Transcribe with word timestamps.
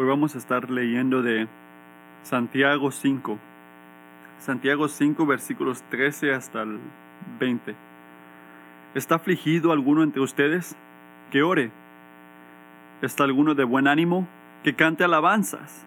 Hoy 0.00 0.06
vamos 0.06 0.36
a 0.36 0.38
estar 0.38 0.70
leyendo 0.70 1.22
de 1.22 1.48
Santiago 2.22 2.92
5. 2.92 3.36
Santiago 4.38 4.86
5 4.86 5.26
versículos 5.26 5.82
13 5.90 6.34
hasta 6.34 6.62
el 6.62 6.78
20. 7.40 7.74
¿Está 8.94 9.16
afligido 9.16 9.72
alguno 9.72 10.04
entre 10.04 10.22
ustedes? 10.22 10.76
Que 11.32 11.42
ore. 11.42 11.72
¿Está 13.02 13.24
alguno 13.24 13.56
de 13.56 13.64
buen 13.64 13.88
ánimo? 13.88 14.28
Que 14.62 14.76
cante 14.76 15.02
alabanzas. 15.02 15.84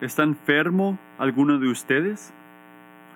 ¿Está 0.00 0.22
enfermo 0.22 0.98
alguno 1.18 1.58
de 1.58 1.68
ustedes? 1.68 2.32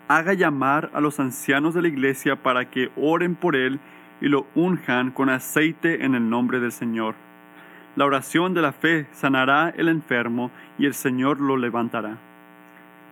Haga 0.08 0.34
llamar 0.34 0.90
a 0.92 1.00
los 1.00 1.20
ancianos 1.20 1.72
de 1.72 1.80
la 1.80 1.88
iglesia 1.88 2.36
para 2.42 2.68
que 2.68 2.90
oren 2.96 3.34
por 3.34 3.56
él 3.56 3.80
y 4.20 4.28
lo 4.28 4.46
unjan 4.54 5.10
con 5.10 5.30
aceite 5.30 6.04
en 6.04 6.14
el 6.14 6.28
nombre 6.28 6.60
del 6.60 6.72
Señor 6.72 7.14
la 7.96 8.04
oración 8.04 8.52
de 8.52 8.62
la 8.62 8.72
fe 8.72 9.06
sanará 9.12 9.70
el 9.70 9.88
enfermo 9.88 10.50
y 10.78 10.84
el 10.84 10.94
Señor 10.94 11.40
lo 11.40 11.56
levantará. 11.56 12.18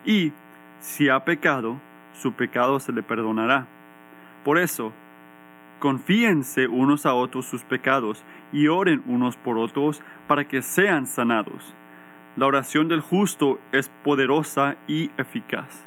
Y 0.04 0.32
si 0.80 1.08
ha 1.08 1.24
pecado, 1.24 1.80
su 2.12 2.34
pecado 2.34 2.78
se 2.78 2.92
le 2.92 3.02
perdonará. 3.02 3.66
Por 4.44 4.58
eso, 4.58 4.92
confíense 5.78 6.68
unos 6.68 7.06
a 7.06 7.14
otros 7.14 7.46
sus 7.46 7.64
pecados 7.64 8.22
y 8.52 8.68
oren 8.68 9.02
unos 9.06 9.36
por 9.36 9.56
otros 9.56 10.02
para 10.28 10.46
que 10.46 10.60
sean 10.60 11.06
sanados. 11.06 11.74
La 12.36 12.46
oración 12.46 12.88
del 12.88 13.00
justo 13.00 13.58
es 13.72 13.88
poderosa 14.02 14.76
y 14.86 15.10
eficaz. 15.16 15.82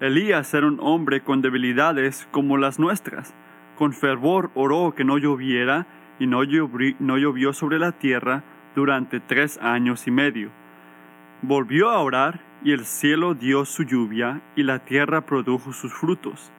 Elías 0.00 0.54
era 0.54 0.66
un 0.66 0.78
hombre 0.80 1.22
con 1.22 1.42
debilidades 1.42 2.28
como 2.30 2.56
las 2.56 2.78
nuestras. 2.78 3.34
Con 3.76 3.92
fervor 3.92 4.50
oró 4.54 4.94
que 4.94 5.04
no 5.04 5.18
lloviera 5.18 5.86
y 6.18 6.26
no 6.26 6.42
llovió, 6.44 7.52
sobre 7.52 7.78
la 7.78 7.92
tierra 7.92 8.42
durante 8.74 9.20
tres 9.20 9.58
años 9.62 10.06
y 10.06 10.10
medio. 10.10 10.50
Volvió 11.42 11.90
a 11.90 11.98
orar 11.98 12.40
y 12.62 12.72
el 12.72 12.84
cielo 12.84 13.34
dio 13.34 13.64
su 13.64 13.84
lluvia 13.84 14.40
y 14.54 14.62
la 14.62 14.80
tierra 14.80 15.22
produjo 15.22 15.72
sus 15.72 15.92
frutos. 15.92 16.50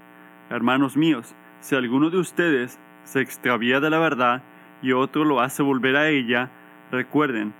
Hermanos 0.49 0.95
míos, 0.95 1.35
si 1.59 1.75
alguno 1.75 2.09
de 2.09 2.19
ustedes 2.19 2.79
se 3.03 3.21
extravía 3.21 3.79
de 3.79 3.89
la 3.89 3.99
verdad 3.99 4.43
y 4.81 4.91
otro 4.91 5.25
lo 5.25 5.41
hace 5.41 5.63
volver 5.63 5.95
a 5.95 6.09
ella, 6.09 6.49
recuerden 6.91 7.53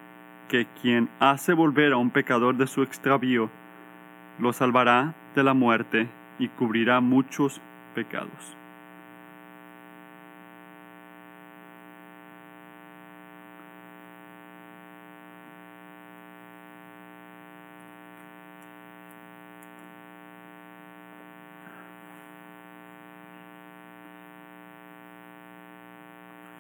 que 0.48 0.68
quien 0.82 1.10
hace 1.20 1.54
volver 1.54 1.94
a 1.94 1.98
un 1.98 2.12
pecador 2.12 2.56
de 2.56 2.68
su 2.68 2.84
extravío, 2.84 3.50
lo 4.40 4.54
salvará 4.54 5.16
de 5.36 5.44
la 5.44 5.54
muerte 5.54 6.08
y 6.40 6.48
cubrirá 6.48 7.02
muchos 7.02 7.62
pecados. 7.96 8.58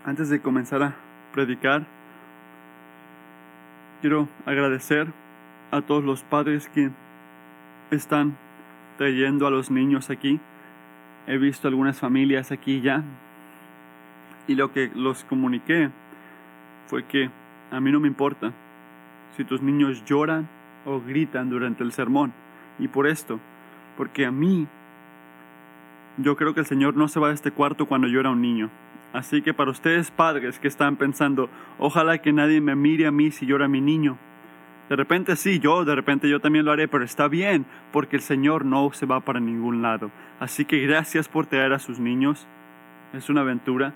Antes 0.08 0.30
de 0.30 0.40
comenzar 0.40 0.82
a 0.84 0.96
predicar, 1.34 1.86
quiero 4.00 4.30
agradecer 4.46 5.12
a 5.70 5.82
todos 5.82 6.02
los 6.02 6.24
padres 6.24 6.70
que 6.70 6.92
están 7.92 8.38
trayendo 8.98 9.48
a 9.48 9.52
los 9.52 9.70
niños 9.70 10.10
aquí. 10.10 10.40
He 11.28 11.38
visto 11.38 11.68
algunas 11.68 12.00
familias 12.00 12.54
aquí 12.54 12.80
ya. 12.80 13.04
Y 14.48 14.56
lo 14.56 14.72
que 14.72 14.90
los 14.96 15.26
comuniqué 15.26 15.90
fue 16.86 17.04
que 17.04 17.30
a 17.70 17.82
mí 17.82 17.92
no 17.92 18.00
me 18.00 18.08
importa 18.08 18.54
si 19.36 19.44
tus 19.44 19.62
niños 19.62 20.06
lloran 20.06 20.48
o 20.86 21.02
gritan 21.02 21.50
durante 21.50 21.84
el 21.84 21.92
sermón. 21.92 22.32
Y 22.80 22.88
por 22.88 23.08
esto, 23.08 23.42
porque 23.98 24.26
a 24.26 24.32
mí, 24.32 24.68
yo 26.16 26.38
creo 26.38 26.54
que 26.54 26.62
el 26.62 26.66
Señor 26.66 26.96
no 26.96 27.10
se 27.10 27.20
va 27.20 27.28
de 27.28 27.34
este 27.34 27.52
cuarto 27.52 27.88
cuando 27.88 28.08
llora 28.08 28.30
un 28.30 28.42
niño. 28.42 28.70
Así 29.14 29.42
que 29.42 29.54
para 29.54 29.72
ustedes 29.72 30.12
padres 30.12 30.60
que 30.60 30.68
están 30.68 30.96
pensando, 30.98 31.50
ojalá 31.80 32.18
que 32.20 32.34
nadie 32.34 32.62
me 32.62 32.76
mire 32.76 33.08
a 33.08 33.12
mí 33.12 33.32
si 33.32 33.46
llora 33.46 33.68
mi 33.68 33.82
niño. 33.82 34.18
De 34.90 34.96
repente 34.96 35.36
sí, 35.36 35.60
yo, 35.60 35.84
de 35.84 35.96
repente 35.96 36.30
yo 36.30 36.40
también 36.40 36.66
lo 36.66 36.72
haré, 36.72 36.88
pero 36.88 37.04
está 37.04 37.28
bien, 37.28 37.66
porque 37.92 38.16
el 38.16 38.22
Señor 38.22 38.64
no 38.64 38.92
se 38.94 39.06
va 39.06 39.20
para 39.20 39.40
ningún 39.40 39.82
lado. 39.82 40.12
Así 40.40 40.66
que 40.66 40.80
gracias 40.86 41.28
por 41.28 41.46
traer 41.46 41.74
a 41.74 41.80
sus 41.80 42.00
niños. 42.00 42.48
Es 43.14 43.30
una 43.30 43.42
aventura. 43.42 43.94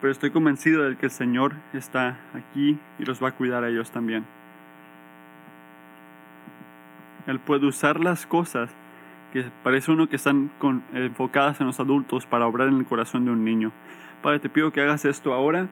Pero 0.00 0.10
estoy 0.10 0.30
convencido 0.30 0.82
de 0.82 0.96
que 0.96 1.06
el 1.06 1.12
Señor 1.12 1.54
está 1.72 2.18
aquí 2.34 2.78
y 2.98 3.04
los 3.04 3.22
va 3.22 3.28
a 3.28 3.32
cuidar 3.32 3.62
a 3.62 3.68
ellos 3.68 3.92
también. 3.92 4.24
Él 7.28 7.38
puede 7.38 7.66
usar 7.66 8.00
las 8.00 8.26
cosas 8.26 8.74
que 9.32 9.44
parece 9.62 9.90
uno 9.90 10.08
que 10.08 10.16
están 10.16 10.50
enfocadas 10.92 11.60
en 11.60 11.66
los 11.66 11.80
adultos 11.80 12.26
para 12.26 12.46
obrar 12.46 12.68
en 12.68 12.76
el 12.76 12.84
corazón 12.84 13.24
de 13.24 13.30
un 13.30 13.44
niño. 13.44 13.72
Padre, 14.22 14.40
te 14.40 14.48
pido 14.48 14.72
que 14.72 14.82
hagas 14.82 15.04
esto 15.04 15.32
ahora, 15.32 15.68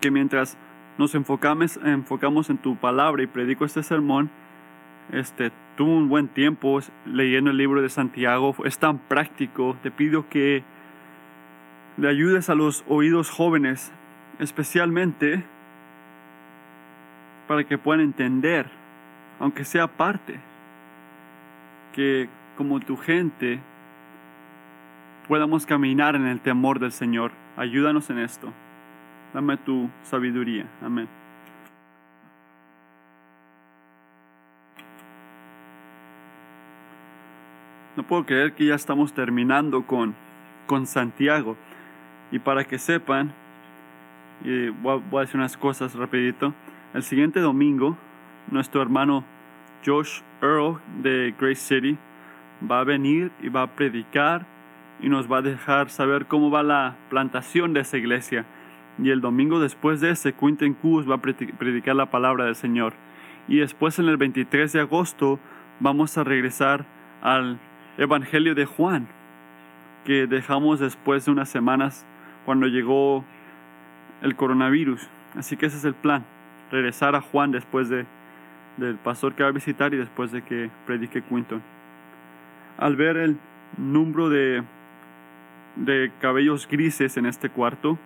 que 0.00 0.10
mientras 0.10 0.56
nos 0.98 1.14
enfocamos, 1.14 1.78
en 1.84 2.58
tu 2.58 2.76
palabra 2.76 3.22
y 3.22 3.26
predico 3.26 3.64
este 3.64 3.82
sermón, 3.82 4.30
este, 5.12 5.52
tuve 5.76 5.90
un 5.90 6.08
buen 6.08 6.28
tiempo 6.28 6.80
leyendo 7.04 7.50
el 7.50 7.58
libro 7.58 7.82
de 7.82 7.88
Santiago, 7.90 8.54
es 8.64 8.78
tan 8.78 8.98
práctico, 8.98 9.76
te 9.82 9.90
pido 9.90 10.28
que 10.28 10.64
le 11.98 12.08
ayudes 12.08 12.48
a 12.48 12.54
los 12.54 12.82
oídos 12.88 13.30
jóvenes, 13.30 13.92
especialmente 14.38 15.44
para 17.46 17.64
que 17.64 17.76
puedan 17.76 18.00
entender, 18.00 18.66
aunque 19.38 19.64
sea 19.64 19.86
parte, 19.86 20.40
que 21.92 22.28
como 22.62 22.78
tu 22.78 22.96
gente 22.96 23.58
podamos 25.26 25.66
caminar 25.66 26.14
en 26.14 26.26
el 26.26 26.38
temor 26.38 26.78
del 26.78 26.92
Señor. 26.92 27.32
Ayúdanos 27.56 28.08
en 28.08 28.20
esto. 28.20 28.52
Dame 29.34 29.56
tu 29.56 29.90
sabiduría. 30.04 30.64
Amén. 30.80 31.08
No 37.96 38.04
puedo 38.04 38.24
creer 38.24 38.52
que 38.52 38.66
ya 38.66 38.76
estamos 38.76 39.12
terminando 39.12 39.84
con, 39.84 40.14
con 40.68 40.86
Santiago. 40.86 41.56
Y 42.30 42.38
para 42.38 42.62
que 42.62 42.78
sepan, 42.78 43.32
y 44.44 44.68
voy, 44.68 45.02
a, 45.14 45.20
decir 45.22 45.34
unas 45.34 45.56
cosas 45.56 45.96
rapidito. 45.96 46.54
El 46.94 47.02
siguiente 47.02 47.40
domingo, 47.40 47.98
nuestro 48.52 48.80
hermano 48.80 49.24
Josh 49.84 50.20
Earl 50.40 50.80
de 51.02 51.34
Grace 51.36 51.56
City 51.56 51.98
va 52.70 52.80
a 52.80 52.84
venir 52.84 53.30
y 53.42 53.48
va 53.48 53.62
a 53.62 53.66
predicar 53.74 54.46
y 55.00 55.08
nos 55.08 55.30
va 55.30 55.38
a 55.38 55.42
dejar 55.42 55.90
saber 55.90 56.26
cómo 56.26 56.50
va 56.50 56.62
la 56.62 56.96
plantación 57.10 57.72
de 57.72 57.80
esa 57.80 57.98
iglesia. 57.98 58.44
Y 59.02 59.10
el 59.10 59.20
domingo 59.20 59.58
después 59.58 60.00
de 60.00 60.10
ese, 60.10 60.32
Quinten 60.32 60.74
Cus 60.74 61.10
va 61.10 61.16
a 61.16 61.20
predicar 61.20 61.96
la 61.96 62.10
palabra 62.10 62.44
del 62.44 62.54
Señor. 62.54 62.94
Y 63.48 63.58
después 63.58 63.98
en 63.98 64.08
el 64.08 64.16
23 64.16 64.72
de 64.72 64.80
agosto 64.80 65.40
vamos 65.80 66.16
a 66.18 66.24
regresar 66.24 66.84
al 67.22 67.58
Evangelio 67.98 68.54
de 68.54 68.66
Juan, 68.66 69.08
que 70.04 70.26
dejamos 70.26 70.78
después 70.78 71.24
de 71.24 71.32
unas 71.32 71.48
semanas 71.48 72.06
cuando 72.44 72.66
llegó 72.66 73.24
el 74.22 74.36
coronavirus. 74.36 75.08
Así 75.36 75.56
que 75.56 75.66
ese 75.66 75.78
es 75.78 75.84
el 75.84 75.94
plan, 75.94 76.24
regresar 76.70 77.16
a 77.16 77.20
Juan 77.20 77.50
después 77.50 77.88
de, 77.88 78.06
del 78.76 78.96
pastor 78.96 79.34
que 79.34 79.42
va 79.42 79.48
a 79.48 79.52
visitar 79.52 79.92
y 79.94 79.96
después 79.96 80.30
de 80.30 80.42
que 80.42 80.70
predique 80.86 81.22
Quinton 81.22 81.62
al 82.78 82.96
ver 82.96 83.16
el 83.16 83.38
número 83.76 84.28
de, 84.28 84.62
de 85.76 86.12
cabellos 86.20 86.68
grises 86.68 87.16
en 87.16 87.26
este 87.26 87.48
cuarto, 87.50 87.98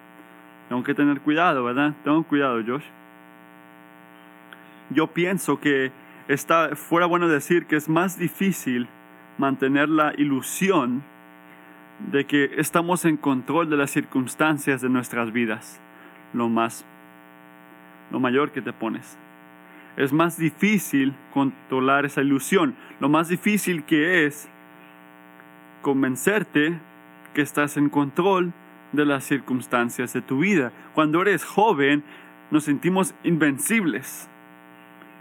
tengo 0.68 0.82
que 0.82 0.94
tener 0.94 1.20
cuidado, 1.20 1.64
¿verdad? 1.64 1.94
Tengo 2.04 2.22
cuidado, 2.24 2.60
Josh. 2.66 2.84
Yo 4.90 5.08
pienso 5.08 5.60
que 5.60 5.92
está, 6.28 6.74
fuera 6.76 7.06
bueno 7.06 7.28
decir 7.28 7.66
que 7.66 7.76
es 7.76 7.88
más 7.88 8.18
difícil 8.18 8.88
mantener 9.38 9.88
la 9.88 10.12
ilusión 10.16 11.02
de 12.10 12.26
que 12.26 12.50
estamos 12.56 13.04
en 13.04 13.16
control 13.16 13.70
de 13.70 13.76
las 13.76 13.90
circunstancias 13.90 14.80
de 14.80 14.88
nuestras 14.88 15.32
vidas. 15.32 15.80
Lo 16.32 16.48
más, 16.48 16.84
lo 18.10 18.20
mayor 18.20 18.50
que 18.50 18.62
te 18.62 18.72
pones. 18.72 19.16
Es 19.96 20.12
más 20.12 20.36
difícil 20.36 21.14
controlar 21.32 22.04
esa 22.04 22.20
ilusión. 22.20 22.76
Lo 23.00 23.08
más 23.08 23.28
difícil 23.28 23.84
que 23.84 24.26
es 24.26 24.48
convencerte 25.82 26.78
que 27.34 27.42
estás 27.42 27.76
en 27.76 27.88
control 27.88 28.52
de 28.92 29.04
las 29.04 29.24
circunstancias 29.24 30.12
de 30.12 30.22
tu 30.22 30.38
vida. 30.38 30.72
Cuando 30.94 31.22
eres 31.22 31.44
joven, 31.44 32.02
nos 32.50 32.64
sentimos 32.64 33.14
invencibles. 33.24 34.28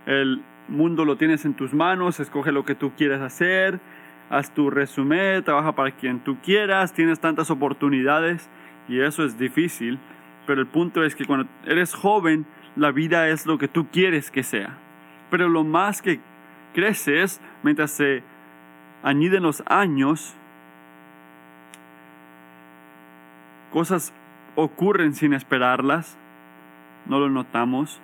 El 0.05 0.43
mundo 0.67 1.05
lo 1.05 1.17
tienes 1.17 1.45
en 1.45 1.53
tus 1.53 1.73
manos, 1.73 2.19
escoge 2.19 2.51
lo 2.51 2.65
que 2.65 2.75
tú 2.75 2.93
quieres 2.95 3.21
hacer, 3.21 3.79
haz 4.29 4.53
tu 4.53 4.69
resumen, 4.69 5.43
trabaja 5.43 5.73
para 5.73 5.91
quien 5.91 6.19
tú 6.19 6.37
quieras, 6.41 6.93
tienes 6.93 7.19
tantas 7.19 7.51
oportunidades 7.51 8.49
y 8.87 8.99
eso 8.99 9.23
es 9.23 9.37
difícil. 9.37 9.99
Pero 10.47 10.61
el 10.61 10.67
punto 10.67 11.03
es 11.03 11.15
que 11.15 11.25
cuando 11.25 11.47
eres 11.65 11.93
joven, 11.93 12.45
la 12.75 12.91
vida 12.91 13.29
es 13.29 13.45
lo 13.45 13.57
que 13.57 13.67
tú 13.67 13.87
quieres 13.91 14.31
que 14.31 14.43
sea. 14.43 14.77
Pero 15.31 15.49
lo 15.49 15.63
más 15.63 16.01
que 16.01 16.19
creces, 16.73 17.41
mientras 17.63 17.91
se 17.91 18.21
añiden 19.01 19.43
los 19.43 19.63
años, 19.65 20.35
cosas 23.75 24.13
ocurren 24.55 25.15
sin 25.15 25.33
esperarlas, 25.33 26.17
no 27.07 27.19
lo 27.19 27.29
notamos 27.29 27.99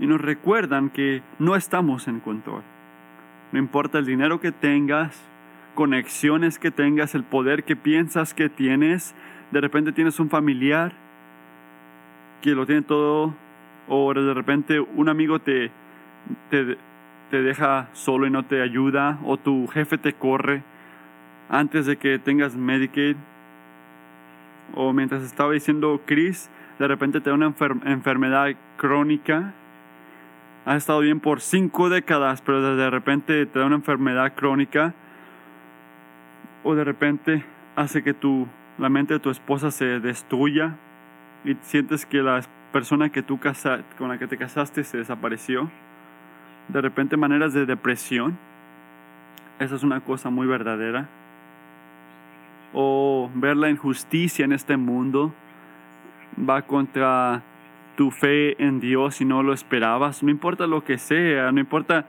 y 0.00 0.06
nos 0.06 0.18
recuerdan 0.18 0.88
que 0.88 1.20
no 1.38 1.54
estamos 1.54 2.08
en 2.08 2.18
control. 2.18 2.62
No 3.52 3.58
importa 3.58 3.98
el 3.98 4.06
dinero 4.06 4.40
que 4.40 4.52
tengas, 4.52 5.22
conexiones 5.74 6.58
que 6.58 6.70
tengas, 6.70 7.14
el 7.14 7.24
poder 7.24 7.64
que 7.64 7.76
piensas 7.76 8.32
que 8.32 8.48
tienes, 8.48 9.14
de 9.50 9.60
repente 9.60 9.92
tienes 9.92 10.18
un 10.18 10.30
familiar 10.30 10.94
que 12.40 12.52
lo 12.52 12.64
tiene 12.64 12.80
todo, 12.80 13.34
o 13.88 14.14
de 14.14 14.32
repente 14.32 14.80
un 14.80 15.10
amigo 15.10 15.40
te, 15.40 15.70
te, 16.48 16.78
te 17.30 17.42
deja 17.42 17.90
solo 17.92 18.26
y 18.26 18.30
no 18.30 18.46
te 18.46 18.62
ayuda, 18.62 19.18
o 19.26 19.36
tu 19.36 19.66
jefe 19.66 19.98
te 19.98 20.14
corre 20.14 20.62
antes 21.50 21.84
de 21.84 21.98
que 21.98 22.18
tengas 22.18 22.56
Medicaid, 22.56 23.16
o 24.74 24.92
mientras 24.92 25.22
estaba 25.22 25.52
diciendo 25.52 26.00
Chris, 26.06 26.50
de 26.78 26.88
repente 26.88 27.20
te 27.20 27.30
da 27.30 27.34
una 27.34 27.54
enfermedad 27.84 28.48
crónica. 28.76 29.52
Has 30.64 30.78
estado 30.78 31.00
bien 31.00 31.20
por 31.20 31.40
cinco 31.40 31.88
décadas, 31.88 32.40
pero 32.42 32.76
de 32.76 32.90
repente 32.90 33.46
te 33.46 33.58
da 33.58 33.66
una 33.66 33.76
enfermedad 33.76 34.34
crónica. 34.34 34.94
O 36.64 36.74
de 36.74 36.84
repente 36.84 37.44
hace 37.76 38.02
que 38.02 38.14
tu, 38.14 38.46
la 38.78 38.88
mente 38.88 39.14
de 39.14 39.20
tu 39.20 39.30
esposa 39.30 39.70
se 39.70 40.00
destruya 40.00 40.76
y 41.44 41.56
sientes 41.62 42.06
que 42.06 42.18
la 42.18 42.42
persona 42.72 43.10
que 43.10 43.22
tú 43.22 43.38
casa, 43.38 43.80
con 43.98 44.08
la 44.08 44.18
que 44.18 44.26
te 44.26 44.38
casaste 44.38 44.84
se 44.84 44.98
desapareció. 44.98 45.70
De 46.68 46.80
repente 46.80 47.16
maneras 47.16 47.52
de 47.52 47.66
depresión. 47.66 48.38
Esa 49.58 49.74
es 49.74 49.82
una 49.82 50.00
cosa 50.00 50.30
muy 50.30 50.46
verdadera. 50.46 51.08
O 52.72 53.30
ver 53.34 53.56
la 53.56 53.70
injusticia 53.70 54.44
en 54.44 54.52
este 54.52 54.76
mundo 54.76 55.32
va 56.38 56.62
contra 56.62 57.42
tu 57.96 58.10
fe 58.10 58.62
en 58.62 58.80
Dios 58.80 59.20
y 59.20 59.24
no 59.24 59.42
lo 59.42 59.52
esperabas. 59.52 60.22
No 60.22 60.30
importa 60.30 60.66
lo 60.66 60.84
que 60.84 60.98
sea, 60.98 61.52
no 61.52 61.60
importa 61.60 62.06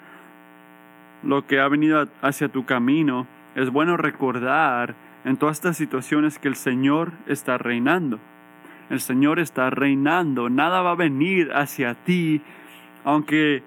lo 1.23 1.45
que 1.45 1.59
ha 1.59 1.67
venido 1.67 2.07
hacia 2.21 2.49
tu 2.49 2.65
camino. 2.65 3.27
Es 3.55 3.69
bueno 3.69 3.97
recordar 3.97 4.95
en 5.25 5.37
todas 5.37 5.57
estas 5.57 5.77
situaciones 5.77 6.39
que 6.39 6.47
el 6.47 6.55
Señor 6.55 7.13
está 7.27 7.57
reinando. 7.57 8.19
El 8.89 8.99
Señor 8.99 9.39
está 9.39 9.69
reinando. 9.69 10.49
Nada 10.49 10.81
va 10.81 10.91
a 10.91 10.95
venir 10.95 11.51
hacia 11.53 11.95
ti, 11.95 12.41
aunque 13.03 13.63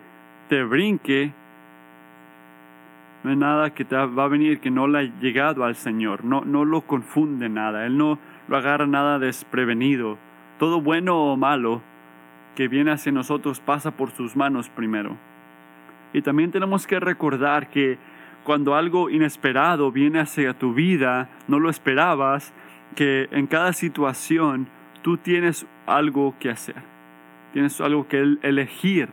te 0.49 0.63
brinque. 0.65 1.33
No 3.27 3.33
hay 3.33 3.39
nada 3.39 3.75
que 3.75 3.85
te 3.85 3.97
va 3.97 4.25
a 4.25 4.29
venir 4.29 4.61
que 4.61 4.71
no 4.71 4.87
le 4.87 5.01
haya 5.01 5.21
llegado 5.21 5.65
al 5.65 5.75
Señor. 5.75 6.25
No, 6.25 6.45
no 6.45 6.65
lo 6.65 6.83
confunde 6.83 7.49
nada. 7.49 7.85
Él 7.85 7.99
no 7.99 8.21
lo 8.47 8.57
agarra 8.57 8.87
nada 8.87 9.19
desprevenido. 9.19 10.17
Todo 10.61 10.81
bueno 10.81 11.17
o 11.17 11.37
malo 11.37 11.83
que 12.55 12.69
viene 12.69 12.93
hacia 12.93 13.11
nosotros 13.11 13.59
pasa 13.59 13.97
por 13.97 14.13
sus 14.13 14.37
manos 14.37 14.69
primero. 14.69 15.17
Y 16.13 16.23
también 16.23 16.53
tenemos 16.53 16.87
que 16.87 17.01
recordar 17.01 17.69
que 17.69 17.99
cuando 18.45 18.77
algo 18.77 19.11
inesperado 19.11 19.91
viene 19.91 20.21
hacia 20.21 20.57
tu 20.57 20.73
vida, 20.73 21.29
no 21.49 21.59
lo 21.59 21.69
esperabas, 21.69 22.55
que 22.95 23.27
en 23.33 23.49
cada 23.49 23.73
situación 23.73 24.69
tú 25.03 25.17
tienes 25.17 25.67
algo 25.87 26.37
que 26.39 26.51
hacer, 26.51 26.81
tienes 27.53 27.81
algo 27.81 28.07
que 28.07 28.37
elegir, 28.43 29.09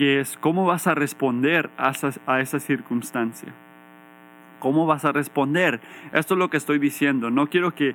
que 0.00 0.18
es 0.20 0.38
cómo 0.38 0.64
vas 0.64 0.86
a 0.86 0.94
responder 0.94 1.68
a 1.76 1.90
esa, 1.90 2.58
circunstancia. 2.58 3.52
¿Cómo 4.58 4.86
vas 4.86 5.04
a 5.04 5.12
responder? 5.12 5.78
Esto 6.14 6.32
es 6.32 6.38
lo 6.38 6.48
que 6.48 6.56
estoy 6.56 6.78
diciendo. 6.78 7.28
No 7.28 7.48
quiero 7.48 7.74
que 7.74 7.94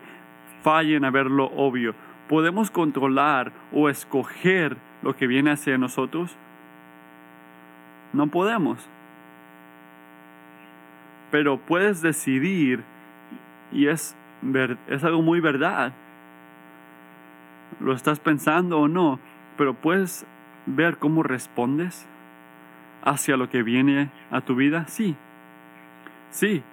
fallen 0.62 1.04
a 1.04 1.10
ver 1.10 1.25
lo 1.31 1.46
obvio 1.46 1.96
podemos 2.28 2.69
controlar 2.69 3.52
o 3.72 3.90
escoger 3.90 4.78
lo 5.02 5.16
que 5.16 5.25
viene 5.25 5.50
hacia 5.50 5.80
nosotros? 5.80 6.36
No 8.13 8.28
podemos. 8.28 8.80
Pero 11.31 11.57
puedes 11.57 12.04
decidir, 12.04 12.84
y 13.72 13.88
es, 13.88 14.16
es 14.88 15.04
algo 15.04 15.24
muy 15.24 15.40
verdad. 15.40 15.92
Lo 17.80 17.94
estás 17.94 18.19
pensando 18.19 18.80
o 18.80 18.88
no, 18.88 19.19
pero 19.57 19.74
puedes 19.74 20.25
ver 20.65 20.97
cómo 20.97 21.23
respondes 21.23 22.07
hacia 23.03 23.38
lo 23.38 23.50
que 23.50 23.63
viene 23.63 24.09
a 24.31 24.41
tu 24.41 24.56
vida. 24.56 24.88
Sí, 24.88 25.15
sí. 26.31 26.63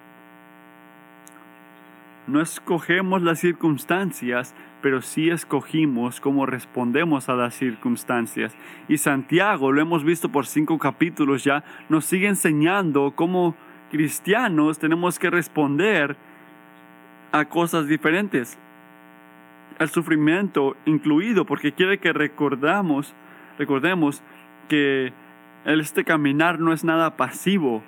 No 2.27 2.41
escogemos 2.41 3.21
las 3.23 3.41
circunstancias, 3.41 4.55
pero 4.81 5.03
sí 5.03 5.31
escogimos 5.31 6.21
cómo 6.21 6.47
respondemos 6.47 7.29
a 7.29 7.35
las 7.35 7.55
circunstancias. 7.55 8.57
Y 8.89 8.99
Santiago, 8.99 9.73
lo 9.73 9.83
hemos 9.83 10.05
visto 10.05 10.31
por 10.31 10.47
cinco 10.47 10.79
capítulos 10.79 11.45
ya, 11.45 11.65
nos 11.89 12.05
sigue 12.05 12.29
enseñando 12.29 13.13
cómo 13.17 13.57
cristianos 13.91 14.79
tenemos 14.79 15.19
que 15.19 15.31
responder 15.31 16.17
a 17.33 17.45
cosas 17.47 17.89
diferentes. 17.89 18.59
Al 19.79 19.89
sufrimiento 19.89 20.77
incluido, 20.85 21.45
porque 21.45 21.73
quiere 21.73 21.99
que 21.99 22.13
recordamos, 22.13 23.15
recordemos 23.59 24.23
que 24.69 25.13
este 25.65 26.05
caminar 26.05 26.59
no 26.59 26.73
es 26.73 26.85
nada 26.85 27.17
pasivo. 27.17 27.83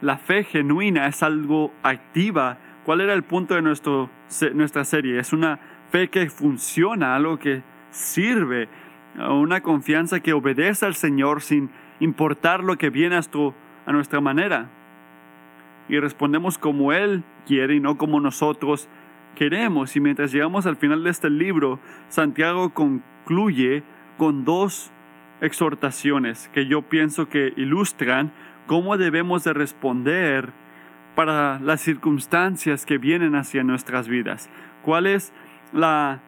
La 0.00 0.18
fe 0.18 0.44
genuina 0.44 1.06
es 1.06 1.22
algo 1.22 1.72
activa. 1.82 2.58
¿Cuál 2.84 3.00
era 3.00 3.14
el 3.14 3.22
punto 3.22 3.54
de 3.54 3.62
nuestro, 3.62 4.10
nuestra 4.54 4.84
serie? 4.84 5.18
Es 5.18 5.32
una 5.32 5.58
fe 5.90 6.08
que 6.08 6.28
funciona, 6.28 7.14
algo 7.14 7.38
que 7.38 7.62
sirve, 7.90 8.68
una 9.16 9.60
confianza 9.60 10.20
que 10.20 10.32
obedece 10.32 10.86
al 10.86 10.94
Señor 10.94 11.40
sin 11.40 11.70
importar 12.00 12.64
lo 12.64 12.76
que 12.76 12.90
viene 12.90 13.16
a, 13.16 13.20
a 13.86 13.92
nuestra 13.92 14.20
manera. 14.20 14.68
Y 15.88 15.98
respondemos 15.98 16.58
como 16.58 16.92
Él 16.92 17.22
quiere 17.46 17.74
y 17.76 17.80
no 17.80 17.96
como 17.96 18.20
nosotros 18.20 18.88
queremos. 19.34 19.94
Y 19.96 20.00
mientras 20.00 20.32
llegamos 20.32 20.66
al 20.66 20.76
final 20.76 21.04
de 21.04 21.10
este 21.10 21.30
libro, 21.30 21.78
Santiago 22.08 22.72
concluye 22.72 23.82
con 24.16 24.44
dos 24.44 24.90
exhortaciones 25.40 26.48
que 26.52 26.66
yo 26.66 26.82
pienso 26.82 27.28
que 27.28 27.52
ilustran 27.56 28.32
cómo 28.66 28.96
debemos 28.96 29.44
de 29.44 29.52
responder 29.52 30.50
para 31.14 31.60
las 31.60 31.80
circunstancias 31.80 32.86
que 32.86 32.98
vienen 32.98 33.34
hacia 33.34 33.62
nuestras 33.62 34.08
vidas. 34.08 34.48
¿Cuál 34.82 35.06
es 35.06 35.32
la, 35.72 36.20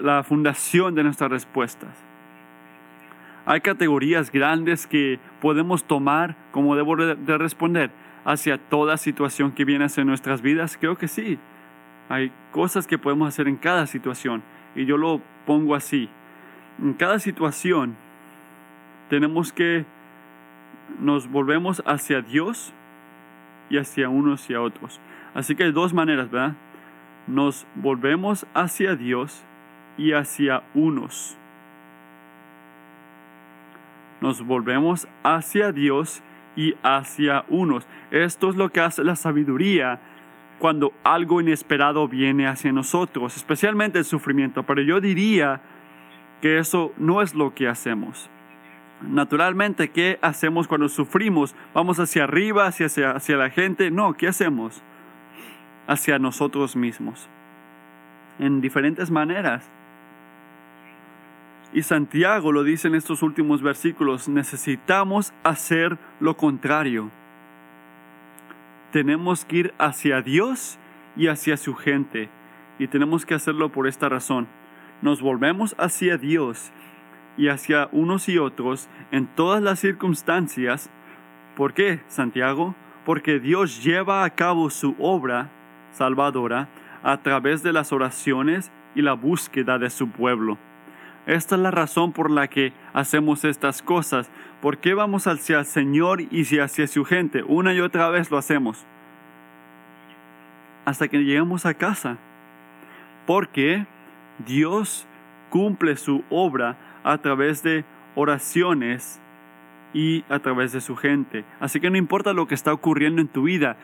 la, 0.00 0.22
fundación 0.22 0.94
de 0.94 1.04
nuestras 1.04 1.30
respuestas. 1.30 1.90
Hay 3.46 3.60
categorías 3.60 4.32
grandes 4.32 4.86
que 4.86 5.18
podemos 5.40 5.84
tomar 5.84 6.36
como 6.50 6.76
debo 6.76 6.96
de 6.96 7.38
responder 7.38 7.90
hacia 8.24 8.56
toda 8.56 8.96
situación 8.96 9.52
que 9.52 9.66
viene 9.66 9.84
hacia 9.84 10.04
nuestras 10.04 10.40
vidas. 10.40 10.78
Creo 10.80 10.96
que 10.96 11.08
sí. 11.08 11.38
Hay 12.08 12.32
cosas 12.52 12.86
que 12.86 12.96
podemos 12.96 13.28
hacer 13.28 13.48
en 13.48 13.56
cada 13.56 13.86
situación. 13.86 14.42
Y 14.74 14.86
yo 14.86 14.96
lo 14.96 15.20
pongo 15.46 15.74
así. 15.74 16.08
En 16.82 16.94
cada 16.94 17.18
situación 17.18 17.96
tenemos 19.08 19.52
que 19.52 19.84
nos 21.00 21.30
volvemos 21.30 21.82
hacia 21.86 22.20
Dios 22.20 22.72
y 23.70 23.78
hacia 23.78 24.08
unos 24.08 24.48
y 24.50 24.54
a 24.54 24.60
otros. 24.60 25.00
Así 25.34 25.54
que 25.54 25.64
hay 25.64 25.72
dos 25.72 25.94
maneras, 25.94 26.30
¿verdad? 26.30 26.54
nos 27.26 27.66
volvemos 27.74 28.46
hacia 28.54 28.96
Dios 28.96 29.42
y 29.96 30.12
hacia 30.12 30.62
unos. 30.74 31.36
Nos 34.20 34.44
volvemos 34.44 35.08
hacia 35.22 35.72
Dios 35.72 36.22
y 36.56 36.74
hacia 36.82 37.44
unos. 37.48 37.86
Esto 38.10 38.50
es 38.50 38.56
lo 38.56 38.70
que 38.70 38.80
hace 38.80 39.04
la 39.04 39.16
sabiduría 39.16 40.00
cuando 40.64 40.94
algo 41.04 41.42
inesperado 41.42 42.08
viene 42.08 42.46
hacia 42.46 42.72
nosotros, 42.72 43.36
especialmente 43.36 43.98
el 43.98 44.06
sufrimiento. 44.06 44.62
Pero 44.62 44.80
yo 44.80 44.98
diría 44.98 45.60
que 46.40 46.56
eso 46.56 46.94
no 46.96 47.20
es 47.20 47.34
lo 47.34 47.54
que 47.54 47.68
hacemos. 47.68 48.30
Naturalmente, 49.02 49.90
¿qué 49.90 50.18
hacemos 50.22 50.66
cuando 50.66 50.88
sufrimos? 50.88 51.54
¿Vamos 51.74 52.00
hacia 52.00 52.24
arriba, 52.24 52.66
hacia, 52.66 53.36
la 53.36 53.50
gente? 53.50 53.90
No, 53.90 54.14
¿qué 54.14 54.26
hacemos? 54.26 54.82
hacia 55.86 56.18
nosotros 56.18 56.76
mismos 56.76 57.28
en 58.38 58.62
diferentes 58.62 59.10
maneras. 59.10 59.68
Y 61.74 61.82
Santiago 61.82 62.52
lo 62.52 62.64
dice 62.64 62.88
en 62.88 62.94
estos 62.94 63.22
últimos 63.22 63.60
versículos, 63.60 64.30
necesitamos 64.30 65.34
hacer 65.42 65.98
lo 66.20 66.38
contrario. 66.38 67.10
Tenemos 68.94 69.44
que 69.44 69.56
ir 69.56 69.74
hacia 69.76 70.22
Dios 70.22 70.78
y 71.16 71.26
hacia 71.26 71.56
su 71.56 71.74
gente. 71.74 72.28
Y 72.78 72.86
tenemos 72.86 73.26
que 73.26 73.34
hacerlo 73.34 73.72
por 73.72 73.88
esta 73.88 74.08
razón. 74.08 74.46
nos 75.02 75.20
volvemos 75.20 75.74
hacia 75.78 76.16
Dios 76.16 76.70
y 77.36 77.48
hacia 77.48 77.88
unos 77.90 78.28
y 78.28 78.38
otros 78.38 78.88
en 79.10 79.26
todas 79.26 79.60
las 79.60 79.80
circunstancias. 79.80 80.90
¿Por 81.56 81.74
qué, 81.74 82.02
Santiago? 82.06 82.76
Porque 83.04 83.40
Dios 83.40 83.82
lleva 83.82 84.22
a 84.22 84.30
cabo 84.30 84.70
su 84.70 84.94
obra 85.00 85.50
salvadora 85.90 86.68
a 87.02 87.20
través 87.20 87.64
de 87.64 87.72
las 87.72 87.92
oraciones 87.92 88.70
y 88.94 89.02
la 89.02 89.14
búsqueda 89.14 89.76
de 89.80 89.90
su 89.90 90.08
pueblo. 90.08 90.56
Esta 91.26 91.56
es 91.56 91.60
la 91.62 91.72
razón 91.72 92.12
por 92.12 92.30
la 92.30 92.46
que 92.46 92.72
hacemos 92.92 93.44
estas 93.44 93.82
cosas. 93.82 94.30
¿Por 94.64 94.78
qué 94.78 94.94
vamos 94.94 95.26
hacia 95.26 95.58
el 95.58 95.66
Señor 95.66 96.22
y 96.22 96.58
hacia 96.58 96.86
su 96.86 97.04
gente? 97.04 97.42
Una 97.42 97.74
y 97.74 97.80
otra 97.80 98.08
vez 98.08 98.30
lo 98.30 98.38
hacemos. 98.38 98.86
Hasta 100.86 101.06
que 101.08 101.18
llegamos 101.18 101.66
a 101.66 101.74
casa. 101.74 102.16
Porque 103.26 103.84
Dios 104.46 105.06
cumple 105.50 105.96
su 105.96 106.24
obra 106.30 106.78
a 107.04 107.18
través 107.18 107.62
de 107.62 107.84
oraciones 108.14 109.20
y 109.92 110.24
a 110.30 110.38
través 110.38 110.72
de 110.72 110.80
su 110.80 110.96
gente. 110.96 111.44
Así 111.60 111.78
que 111.78 111.90
no 111.90 111.98
importa 111.98 112.32
lo 112.32 112.48
que 112.48 112.54
está 112.54 112.72
ocurriendo 112.72 113.20
en 113.20 113.28
tu 113.28 113.42
vida, 113.42 113.76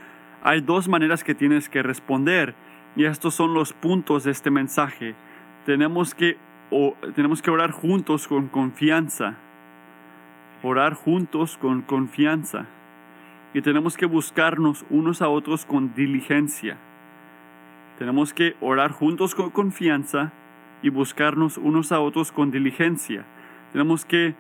hay 0.43 0.63
dos 0.63 0.89
maneras 0.89 1.25
que 1.25 1.35
tienes 1.35 1.69
que 1.69 1.83
responder. 1.83 2.55
Y 2.97 3.05
estos 3.05 3.35
son 3.35 3.53
los 3.53 3.75
puntos 3.75 4.25
de 4.25 4.31
este 4.31 4.51
mensaje. 4.51 5.15
Tenemos 5.67 6.15
que, 6.15 6.39
tenemos 7.15 7.43
que 7.43 7.51
orar 7.51 7.71
juntos 7.71 8.27
con 8.27 8.49
confianza. 8.49 9.37
Orar 10.63 10.95
juntos 10.95 11.57
con 11.57 11.83
confianza. 11.83 12.67
Y 13.55 13.63
tenemos 13.63 13.97
que 13.97 14.07
buscarnos 14.07 14.85
unos 14.91 15.23
a 15.23 15.29
otros 15.29 15.65
con 15.65 15.95
diligencia. 15.95 16.77
Tenemos 17.99 18.33
que 18.33 18.57
orar 18.61 18.93
juntos 18.93 19.35
con 19.35 19.51
confianza 19.51 20.33
y 20.83 20.89
buscarnos 20.89 21.59
unos 21.59 21.93
a 21.93 22.01
otros 22.01 22.33
con 22.33 22.51
diligencia. 22.51 23.25
Tenemos 23.73 24.05
que, 24.05 24.35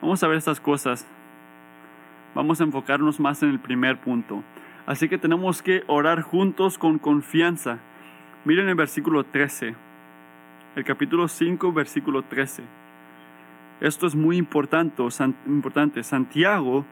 vamos 0.00 0.22
a 0.22 0.28
ver 0.28 0.38
estas 0.38 0.60
cosas. 0.60 1.06
Vamos 2.34 2.60
a 2.60 2.64
enfocarnos 2.64 3.20
más 3.20 3.42
en 3.42 3.50
el 3.50 3.58
primer 3.58 3.98
punto. 4.00 4.42
Así 4.86 5.08
que 5.08 5.18
tenemos 5.18 5.62
que 5.62 5.84
orar 5.86 6.22
juntos 6.22 6.78
con 6.78 6.98
confianza. 6.98 7.78
Miren 8.44 8.68
el 8.68 8.74
versículo 8.74 9.24
13, 9.24 9.74
el 10.76 10.84
capítulo 10.84 11.28
5, 11.28 11.72
versículo 11.72 12.22
13. 12.22 12.79
Esto 13.80 14.06
es 14.06 14.14
muy 14.14 14.36
importante. 14.36 16.02
Santiago 16.02 16.84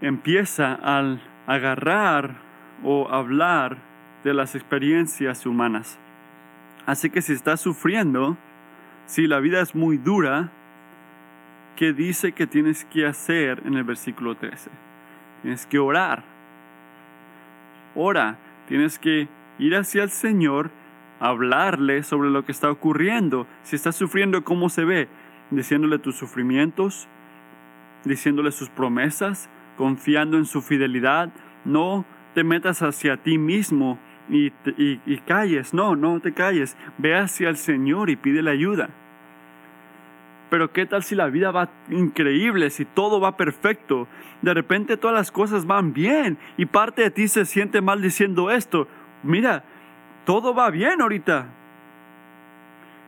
empieza 0.00 0.74
al 0.74 1.20
agarrar 1.46 2.36
o 2.84 3.08
hablar 3.10 3.78
de 4.24 4.34
las 4.34 4.54
experiencias 4.54 5.46
humanas. 5.46 5.98
Así 6.86 7.10
que 7.10 7.22
si 7.22 7.32
estás 7.32 7.60
sufriendo, 7.60 8.36
si 9.06 9.26
la 9.26 9.40
vida 9.40 9.60
es 9.60 9.74
muy 9.74 9.96
dura, 9.96 10.50
¿qué 11.76 11.92
dice 11.92 12.32
que 12.32 12.46
tienes 12.46 12.84
que 12.84 13.06
hacer 13.06 13.62
en 13.64 13.74
el 13.74 13.84
versículo 13.84 14.36
13? 14.36 14.70
Tienes 15.42 15.66
que 15.66 15.78
orar. 15.78 16.22
Ora, 17.94 18.38
tienes 18.68 18.98
que 18.98 19.28
ir 19.58 19.74
hacia 19.74 20.04
el 20.04 20.10
Señor, 20.10 20.70
hablarle 21.20 22.02
sobre 22.02 22.30
lo 22.30 22.44
que 22.44 22.52
está 22.52 22.70
ocurriendo. 22.70 23.46
Si 23.62 23.76
estás 23.76 23.94
sufriendo, 23.94 24.42
¿cómo 24.42 24.68
se 24.70 24.84
ve? 24.84 25.08
Diciéndole 25.50 25.98
tus 25.98 26.16
sufrimientos, 26.16 27.06
diciéndole 28.04 28.50
sus 28.50 28.70
promesas, 28.70 29.50
confiando 29.76 30.38
en 30.38 30.46
su 30.46 30.62
fidelidad. 30.62 31.30
No 31.64 32.04
te 32.34 32.42
metas 32.42 32.82
hacia 32.82 33.18
ti 33.18 33.38
mismo 33.38 33.98
y, 34.30 34.52
y, 34.76 35.18
calles. 35.18 35.74
No, 35.74 35.94
no 35.94 36.20
te 36.20 36.32
calles. 36.32 36.76
Ve 36.98 37.16
hacia 37.16 37.50
el 37.50 37.56
Señor 37.56 38.10
y 38.10 38.16
pídele 38.16 38.50
ayuda. 38.50 38.88
Pero 40.48 40.72
¿qué 40.72 40.84
tal 40.84 41.04
si 41.04 41.14
la 41.14 41.28
vida 41.28 41.52
va 41.52 41.70
increíble, 41.90 42.70
si 42.70 42.84
todo 42.84 43.20
va 43.20 43.36
perfecto? 43.36 44.08
De 44.42 44.52
repente 44.52 44.96
todas 44.96 45.16
las 45.16 45.30
cosas 45.30 45.64
van 45.64 45.92
bien 45.92 46.38
y 46.56 46.66
parte 46.66 47.02
de 47.02 47.10
ti 47.10 47.28
se 47.28 47.44
siente 47.44 47.80
mal 47.80 48.02
diciendo 48.02 48.50
esto. 48.50 48.88
Mira, 49.22 49.64
todo 50.24 50.54
va 50.54 50.70
bien 50.70 51.00
ahorita. 51.00 51.46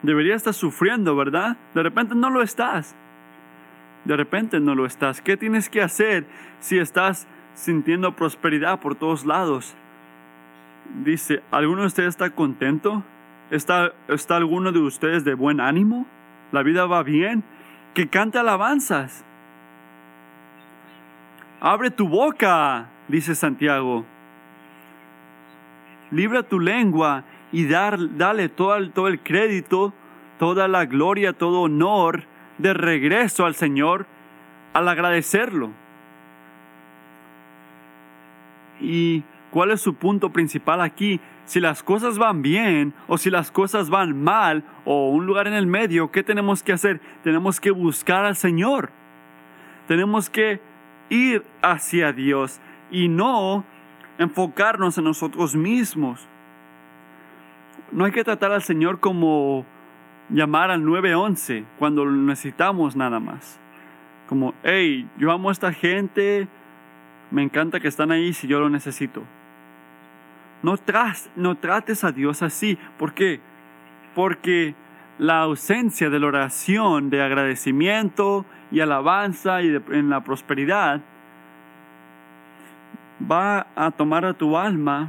Debería 0.03 0.35
estar 0.35 0.55
sufriendo, 0.55 1.15
¿verdad? 1.15 1.57
De 1.75 1.83
repente 1.83 2.15
no 2.15 2.31
lo 2.31 2.43
estás. 2.43 2.95
De 4.05 4.17
repente 4.17 4.59
no 4.59 4.75
lo 4.75 4.85
estás. 4.85 5.21
¿Qué 5.21 5.37
tienes 5.37 5.71
que 5.71 5.81
hacer 5.81 6.27
si 6.59 6.79
estás 6.79 7.29
sintiendo 7.55 8.17
prosperidad 8.17 8.81
por 8.81 8.97
todos 8.97 9.25
lados? 9.25 9.77
Dice, 11.05 11.43
¿alguno 11.51 11.83
de 11.83 11.87
ustedes 11.87 12.09
está 12.09 12.31
contento? 12.31 13.05
¿Está, 13.51 13.93
¿Está 14.09 14.37
alguno 14.37 14.73
de 14.73 14.81
ustedes 14.81 15.25
de 15.25 15.35
buen 15.35 15.61
ánimo? 15.61 16.07
la 16.53 16.63
vida 16.63 16.87
va 16.87 17.03
bien, 17.03 17.43
que 17.95 18.09
cante 18.09 18.39
alabanzas. 18.39 19.25
Abre 21.61 21.91
tu 21.91 22.09
boca, 22.09 22.89
dice 23.09 23.35
Santiago. 23.35 24.05
Libra 26.13 26.45
tu 26.45 26.61
lengua 26.61 27.25
y 27.51 27.67
dar, 27.67 28.17
dale 28.17 28.49
todo 28.49 28.91
todo 28.91 29.09
el 29.09 29.19
crédito, 29.21 29.93
toda 30.39 30.69
la 30.69 30.87
gloria, 30.87 31.33
todo 31.33 31.63
honor 31.63 32.25
de 32.59 32.73
regreso 32.75 33.45
al 33.45 33.57
Señor 33.57 34.07
al 34.73 34.87
agradecerlo. 34.87 35.71
¿Y 38.81 39.25
cuál 39.51 39.73
es 39.73 39.81
su 39.81 39.95
punto 39.95 40.31
principal 40.31 40.81
aquí? 40.81 41.21
si 41.45 41.61
las 41.61 41.83
cosas 41.83 42.19
van 42.19 42.43
bien 42.43 42.95
o 43.09 43.19
si 43.19 43.31
las 43.31 43.51
cosas 43.51 43.91
van 43.91 44.23
mal 44.23 44.65
o 44.85 45.11
un 45.11 45.27
lugar 45.27 45.47
en 45.47 45.55
el 45.55 45.67
medio, 45.67 46.11
¿qué 46.11 46.23
tenemos 46.23 46.63
que 46.63 46.73
hacer? 46.73 47.01
Tenemos 47.23 47.61
que 47.61 47.71
buscar 47.71 48.25
al 48.25 48.37
Señor. 48.37 48.91
Tenemos 49.89 50.31
que 50.31 50.61
ir 51.11 51.45
hacia 51.61 52.13
Dios 52.13 52.61
y 52.91 53.09
no 53.09 53.65
enfocarnos 54.23 54.99
en 54.99 55.05
nosotros 55.05 55.55
mismos. 55.55 56.27
No 57.91 58.05
hay 58.05 58.13
que 58.13 58.25
tratar 58.25 58.53
al 58.53 58.63
Señor 58.63 59.01
como 59.01 59.67
llamar 60.31 60.71
al 60.71 60.85
911 60.85 61.65
cuando 61.79 62.07
necesitamos 62.07 62.97
nada 62.97 63.21
más. 63.21 63.61
Como, 64.29 64.55
hey, 64.63 65.09
yo 65.19 65.31
amo 65.31 65.51
a 65.51 65.53
esta 65.53 65.73
gente, 65.73 66.49
me 67.31 67.43
encanta 67.43 67.81
que 67.81 67.89
están 67.89 68.11
ahí 68.11 68.33
si 68.33 68.47
yo 68.47 68.61
lo 68.61 68.71
necesito. 68.71 69.23
No, 70.63 70.77
no 71.37 71.55
trates 71.57 72.05
a 72.05 72.13
Dios 72.13 72.43
así. 72.43 72.79
¿Por 72.99 73.15
qué? 73.15 73.41
Porque 74.15 74.75
la 75.19 75.41
ausencia 75.41 76.09
de 76.09 76.19
la 76.19 76.29
oración 76.29 77.11
de 77.11 77.23
agradecimiento 77.23 78.47
y 78.71 78.81
alabanza 78.81 79.63
y 79.63 79.77
en 79.91 80.09
la 80.09 80.25
prosperidad 80.25 81.03
va 83.31 83.67
a 83.75 83.91
tomar 83.91 84.25
a 84.25 84.35
tu 84.35 84.57
alma 84.57 85.09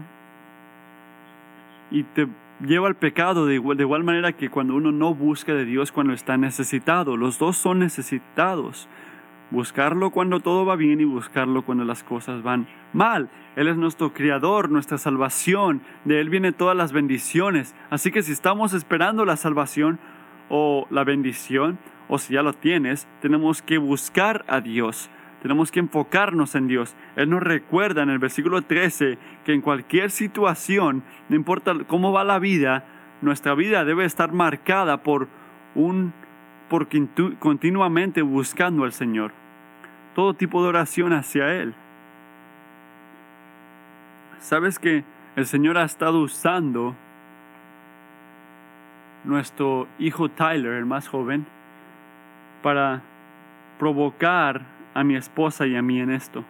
y 1.91 2.03
te 2.03 2.27
lleva 2.65 2.87
al 2.87 2.95
pecado 2.95 3.45
de 3.45 3.55
igual, 3.55 3.77
de 3.77 3.83
igual 3.83 4.03
manera 4.03 4.33
que 4.33 4.49
cuando 4.49 4.75
uno 4.75 4.91
no 4.91 5.13
busca 5.13 5.53
de 5.53 5.65
Dios 5.65 5.91
cuando 5.91 6.13
está 6.13 6.37
necesitado. 6.37 7.17
Los 7.17 7.39
dos 7.39 7.57
son 7.57 7.79
necesitados. 7.79 8.87
Buscarlo 9.51 10.09
cuando 10.09 10.39
todo 10.39 10.65
va 10.65 10.75
bien 10.75 10.99
y 10.99 11.05
buscarlo 11.05 11.63
cuando 11.63 11.85
las 11.85 12.03
cosas 12.03 12.41
van 12.41 12.67
mal. 12.91 13.29
Él 13.55 13.67
es 13.67 13.77
nuestro 13.77 14.13
Creador, 14.13 14.71
nuestra 14.71 14.97
salvación. 14.97 15.81
De 16.05 16.19
Él 16.19 16.29
vienen 16.29 16.53
todas 16.53 16.75
las 16.75 16.91
bendiciones. 16.91 17.75
Así 17.89 18.11
que 18.11 18.23
si 18.23 18.31
estamos 18.31 18.73
esperando 18.73 19.25
la 19.25 19.37
salvación 19.37 19.99
o 20.49 20.87
la 20.89 21.03
bendición, 21.03 21.77
o 22.07 22.17
si 22.17 22.33
ya 22.33 22.41
lo 22.41 22.53
tienes, 22.53 23.07
tenemos 23.21 23.61
que 23.61 23.77
buscar 23.77 24.43
a 24.47 24.59
Dios. 24.61 25.09
Tenemos 25.43 25.71
que 25.71 25.81
enfocarnos 25.81 26.55
en 26.55 26.67
Dios. 26.67 26.95
Él 27.17 27.29
nos 27.29 27.43
recuerda 27.43 28.01
en 28.01 28.09
el 28.09 28.17
versículo 28.17 28.61
13 28.61 29.17
que 29.45 29.53
en 29.53 29.61
cualquier 29.61 30.09
situación, 30.09 31.03
no 31.27 31.35
importa 31.35 31.75
cómo 31.85 32.13
va 32.13 32.23
la 32.23 32.39
vida, 32.39 32.85
nuestra 33.21 33.53
vida 33.53 33.83
debe 33.83 34.05
estar 34.05 34.31
marcada 34.31 35.03
por 35.03 35.27
un 35.75 36.13
por 36.69 36.87
continuamente 37.39 38.21
buscando 38.21 38.83
al 38.85 38.93
Señor 38.93 39.33
todo 40.15 40.33
tipo 40.33 40.63
de 40.63 40.69
oración 40.69 41.11
hacia 41.13 41.53
Él. 41.53 41.73
¿Sabes 44.39 44.79
que 44.79 45.03
el 45.35 45.45
Señor 45.45 45.77
ha 45.77 45.83
estado 45.83 46.19
usando 46.19 46.95
nuestro 49.23 49.87
hijo 49.99 50.29
Tyler, 50.29 50.73
el 50.73 50.85
más 50.85 51.07
joven, 51.07 51.45
para 52.61 53.01
provocar 53.77 54.72
a 54.93 55.03
mi 55.03 55.15
esposa 55.15 55.67
y 55.67 55.75
a 55.75 55.81
mí 55.81 55.99
en 55.99 56.11
esto? 56.11 56.43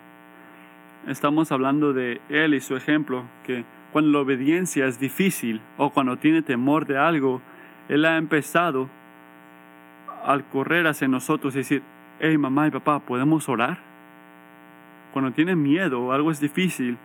Estamos 1.07 1.51
hablando 1.51 1.93
de 1.93 2.21
él 2.29 2.53
y 2.53 2.62
su 2.62 2.75
ejemplo, 2.75 3.23
que 3.45 3.65
cuando 3.91 4.12
la 4.12 4.19
obediencia 4.19 4.85
es 4.85 5.00
difícil 5.00 5.62
o 5.77 5.89
cuando 5.91 6.17
tiene 6.17 6.41
temor 6.41 6.85
de 6.85 6.97
algo, 6.97 7.41
él 7.89 8.05
ha 8.05 8.17
empezado 8.17 8.89
al 10.25 10.45
correr 10.45 10.88
hacia 10.88 11.07
nosotros 11.07 11.53
y 11.55 11.59
decir, 11.59 11.83
hey 12.19 12.38
mamá 12.38 12.67
y 12.67 12.71
papá, 12.71 13.00
¿podemos 13.00 13.50
orar? 13.50 13.79
Cuando 15.12 15.31
tiene 15.31 15.55
miedo 15.55 16.01
o 16.01 16.12
algo 16.12 16.31
es 16.31 16.39
difícil, 16.39 16.97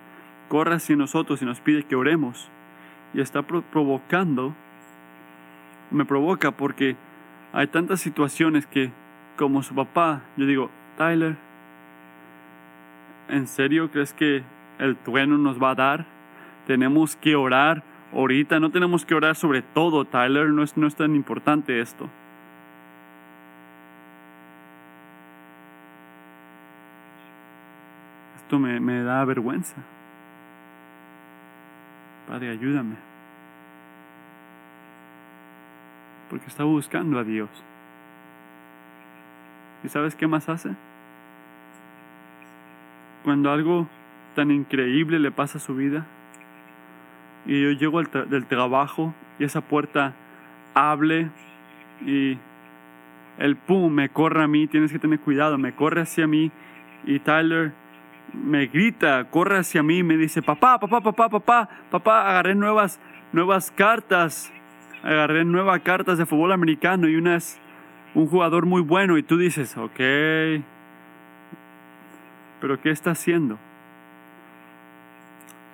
corre 0.48 0.76
hacia 0.76 0.96
nosotros 0.96 1.42
y 1.42 1.44
nos 1.44 1.60
pide 1.60 1.82
que 1.82 1.96
oremos. 1.96 2.48
Y 3.12 3.20
está 3.20 3.42
provocando 3.42 4.54
me 5.90 6.04
provoca 6.04 6.50
porque 6.50 6.96
hay 7.52 7.66
tantas 7.68 8.00
situaciones 8.00 8.66
que 8.66 8.90
como 9.36 9.62
su 9.62 9.74
papá, 9.74 10.22
yo 10.36 10.46
digo, 10.46 10.70
Tyler, 10.98 11.36
¿en 13.28 13.46
serio 13.46 13.88
crees 13.88 14.12
que 14.12 14.42
el 14.80 14.96
trueno 14.96 15.38
nos 15.38 15.62
va 15.62 15.70
a 15.70 15.74
dar? 15.76 16.06
Tenemos 16.66 17.14
que 17.14 17.36
orar 17.36 17.84
ahorita, 18.12 18.58
no 18.58 18.70
tenemos 18.70 19.06
que 19.06 19.14
orar 19.14 19.36
sobre 19.36 19.62
todo, 19.62 20.04
Tyler, 20.06 20.48
no 20.48 20.64
es, 20.64 20.76
no 20.76 20.88
es 20.88 20.96
tan 20.96 21.14
importante 21.14 21.80
esto. 21.80 22.10
Esto 28.38 28.58
me, 28.58 28.80
me 28.80 29.04
da 29.04 29.24
vergüenza. 29.24 29.76
Padre, 32.26 32.50
ayúdame. 32.50 32.96
Porque 36.28 36.46
está 36.46 36.64
buscando 36.64 37.20
a 37.20 37.24
Dios. 37.24 37.48
¿Y 39.84 39.88
sabes 39.88 40.14
qué 40.14 40.26
más 40.26 40.48
hace? 40.48 40.70
Cuando 43.24 43.50
algo 43.52 43.86
tan 44.34 44.50
increíble 44.50 45.18
le 45.18 45.30
pasa 45.30 45.58
a 45.58 45.60
su 45.60 45.74
vida 45.74 46.06
y 47.46 47.62
yo 47.62 47.70
llego 47.72 48.02
del 48.02 48.46
trabajo 48.46 49.14
y 49.38 49.44
esa 49.44 49.60
puerta 49.60 50.14
hable 50.74 51.30
y 52.04 52.38
el 53.38 53.56
pum 53.56 53.92
me 53.92 54.08
corre 54.08 54.44
a 54.44 54.48
mí, 54.48 54.66
tienes 54.66 54.92
que 54.92 54.98
tener 54.98 55.20
cuidado, 55.20 55.58
me 55.58 55.74
corre 55.74 56.02
hacia 56.02 56.26
mí 56.26 56.50
y 57.04 57.20
Tyler 57.20 57.72
me 58.32 58.66
grita, 58.66 59.24
corre 59.30 59.58
hacia 59.58 59.82
mí, 59.82 60.02
me 60.02 60.16
dice, 60.16 60.42
papá, 60.42 60.78
papá, 60.78 61.00
papá, 61.00 61.28
papá, 61.28 61.68
papá, 61.90 62.28
agarré 62.28 62.54
nuevas, 62.54 63.00
nuevas 63.32 63.70
cartas, 63.70 64.52
agarré 65.02 65.44
nuevas 65.44 65.80
cartas 65.80 66.18
de 66.18 66.26
fútbol 66.26 66.52
americano 66.52 67.08
y 67.08 67.16
una 67.16 67.36
es 67.36 67.58
un 68.18 68.26
jugador 68.26 68.66
muy 68.66 68.82
bueno 68.82 69.16
y 69.16 69.22
tú 69.22 69.38
dices, 69.38 69.76
ok, 69.76 70.00
pero 72.60 72.80
¿qué 72.82 72.90
está 72.90 73.12
haciendo? 73.12 73.60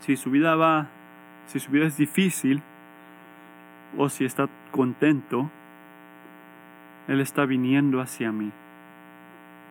Si 0.01 0.15
su 0.17 0.31
vida 0.31 0.55
va, 0.55 0.89
si 1.47 1.59
su 1.59 1.71
vida 1.71 1.87
es 1.87 1.97
difícil 1.97 2.61
o 3.97 4.11
si 4.11 4.27
está 4.27 4.47
contento, 4.73 5.51
Él 7.09 7.23
está 7.23 7.47
viniendo 7.47 8.03
hacia 8.03 8.31
mí, 8.31 8.53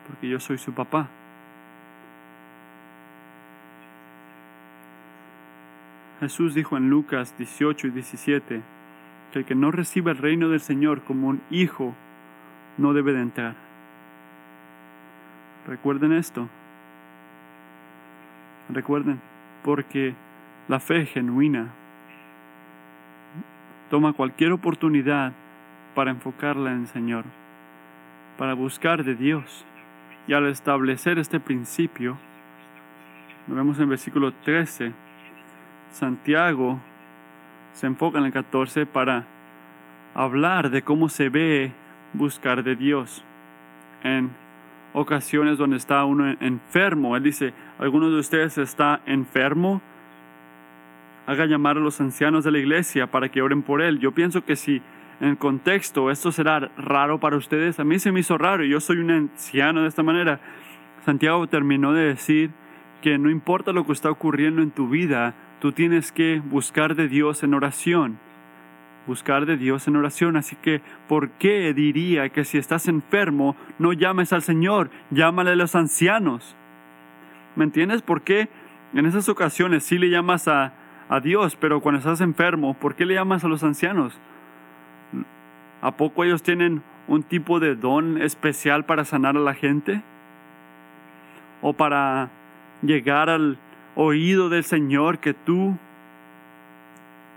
porque 0.07 0.27
yo 0.27 0.39
soy 0.39 0.57
su 0.57 0.73
papá. 0.73 1.09
Jesús 6.21 6.55
dijo 6.55 6.75
en 6.75 6.89
Lucas 6.89 7.37
18 7.37 7.85
y 7.85 7.89
17 7.91 8.61
que 9.31 9.39
el 9.39 9.45
que 9.45 9.53
no 9.53 9.69
recibe 9.69 10.09
el 10.09 10.17
reino 10.17 10.49
del 10.49 10.61
Señor 10.61 11.03
como 11.03 11.27
un 11.27 11.43
hijo 11.51 11.93
no 12.77 12.93
debe 12.93 13.13
de 13.13 13.21
entrar. 13.21 13.55
Recuerden 15.67 16.13
esto. 16.13 16.47
Recuerden, 18.69 19.19
porque 19.63 20.15
la 20.67 20.79
fe 20.79 21.05
genuina 21.05 21.67
toma 23.89 24.13
cualquier 24.13 24.51
oportunidad 24.51 25.33
para 25.93 26.11
enfocarla 26.11 26.71
en 26.71 26.81
el 26.81 26.87
Señor, 26.87 27.25
para 28.37 28.53
buscar 28.53 29.03
de 29.03 29.15
Dios. 29.15 29.65
Y 30.27 30.33
al 30.33 30.47
establecer 30.47 31.19
este 31.19 31.39
principio, 31.39 32.17
lo 33.47 33.55
vemos 33.55 33.77
en 33.79 33.89
versículo 33.89 34.31
13, 34.31 34.93
Santiago 35.91 36.79
se 37.73 37.87
enfoca 37.87 38.17
en 38.19 38.25
el 38.25 38.31
14 38.33 38.85
para 38.85 39.25
hablar 40.15 40.69
de 40.69 40.81
cómo 40.81 41.09
se 41.09 41.29
ve 41.29 41.71
buscar 42.13 42.63
de 42.63 42.75
Dios. 42.75 43.23
En 44.03 44.31
ocasiones 44.93 45.57
donde 45.57 45.77
está 45.77 46.05
uno 46.05 46.35
enfermo, 46.39 47.15
él 47.15 47.23
dice, 47.23 47.53
¿alguno 47.79 48.09
de 48.09 48.19
ustedes 48.19 48.57
está 48.57 49.01
enfermo? 49.05 49.81
Haga 51.25 51.45
llamar 51.45 51.77
a 51.77 51.79
los 51.79 51.99
ancianos 52.01 52.43
de 52.43 52.51
la 52.51 52.59
iglesia 52.59 53.07
para 53.07 53.29
que 53.29 53.41
oren 53.41 53.61
por 53.61 53.81
él. 53.81 53.99
Yo 53.99 54.11
pienso 54.11 54.43
que 54.43 54.55
si 54.55 54.81
en 55.21 55.35
contexto 55.35 56.11
esto 56.11 56.31
será 56.31 56.71
raro 56.77 57.19
para 57.19 57.37
ustedes, 57.37 57.79
a 57.79 57.83
mí 57.83 57.99
se 57.99 58.11
me 58.11 58.19
hizo 58.19 58.37
raro, 58.37 58.65
yo 58.65 58.79
soy 58.79 58.97
un 58.97 59.11
anciano 59.11 59.81
de 59.81 59.87
esta 59.87 60.03
manera. 60.03 60.39
Santiago 61.05 61.47
terminó 61.47 61.93
de 61.93 62.05
decir 62.05 62.51
que 63.01 63.17
no 63.17 63.29
importa 63.29 63.73
lo 63.73 63.85
que 63.85 63.93
está 63.93 64.09
ocurriendo 64.09 64.61
en 64.61 64.71
tu 64.71 64.89
vida, 64.89 65.33
tú 65.59 65.71
tienes 65.71 66.11
que 66.11 66.41
buscar 66.43 66.95
de 66.95 67.07
Dios 67.07 67.43
en 67.43 67.53
oración. 67.53 68.19
Buscar 69.05 69.45
de 69.45 69.57
Dios 69.57 69.87
en 69.87 69.95
oración. 69.95 70.37
Así 70.37 70.55
que, 70.55 70.81
¿por 71.07 71.29
qué 71.31 71.73
diría 71.73 72.29
que 72.29 72.45
si 72.45 72.57
estás 72.57 72.87
enfermo, 72.87 73.55
no 73.79 73.93
llames 73.93 74.33
al 74.33 74.41
Señor? 74.41 74.89
Llámale 75.11 75.51
a 75.51 75.55
los 75.55 75.75
ancianos. 75.75 76.55
¿Me 77.55 77.65
entiendes? 77.65 78.01
¿Por 78.01 78.21
qué 78.21 78.49
en 78.93 79.05
esas 79.05 79.29
ocasiones 79.29 79.83
sí 79.83 79.97
le 79.97 80.09
llamas 80.09 80.47
a, 80.47 80.73
a 81.09 81.19
Dios, 81.19 81.55
pero 81.55 81.81
cuando 81.81 81.99
estás 81.99 82.21
enfermo, 82.21 82.73
¿por 82.75 82.95
qué 82.95 83.05
le 83.05 83.15
llamas 83.15 83.43
a 83.43 83.47
los 83.47 83.63
ancianos? 83.63 84.17
¿A 85.81 85.97
poco 85.97 86.23
ellos 86.23 86.43
tienen 86.43 86.81
un 87.07 87.23
tipo 87.23 87.59
de 87.59 87.75
don 87.75 88.21
especial 88.21 88.85
para 88.85 89.05
sanar 89.05 89.35
a 89.35 89.41
la 89.41 89.53
gente? 89.53 90.01
¿O 91.61 91.73
para 91.73 92.29
llegar 92.81 93.29
al 93.29 93.57
oído 93.95 94.49
del 94.49 94.63
Señor 94.63 95.19
que 95.19 95.33
tú 95.33 95.77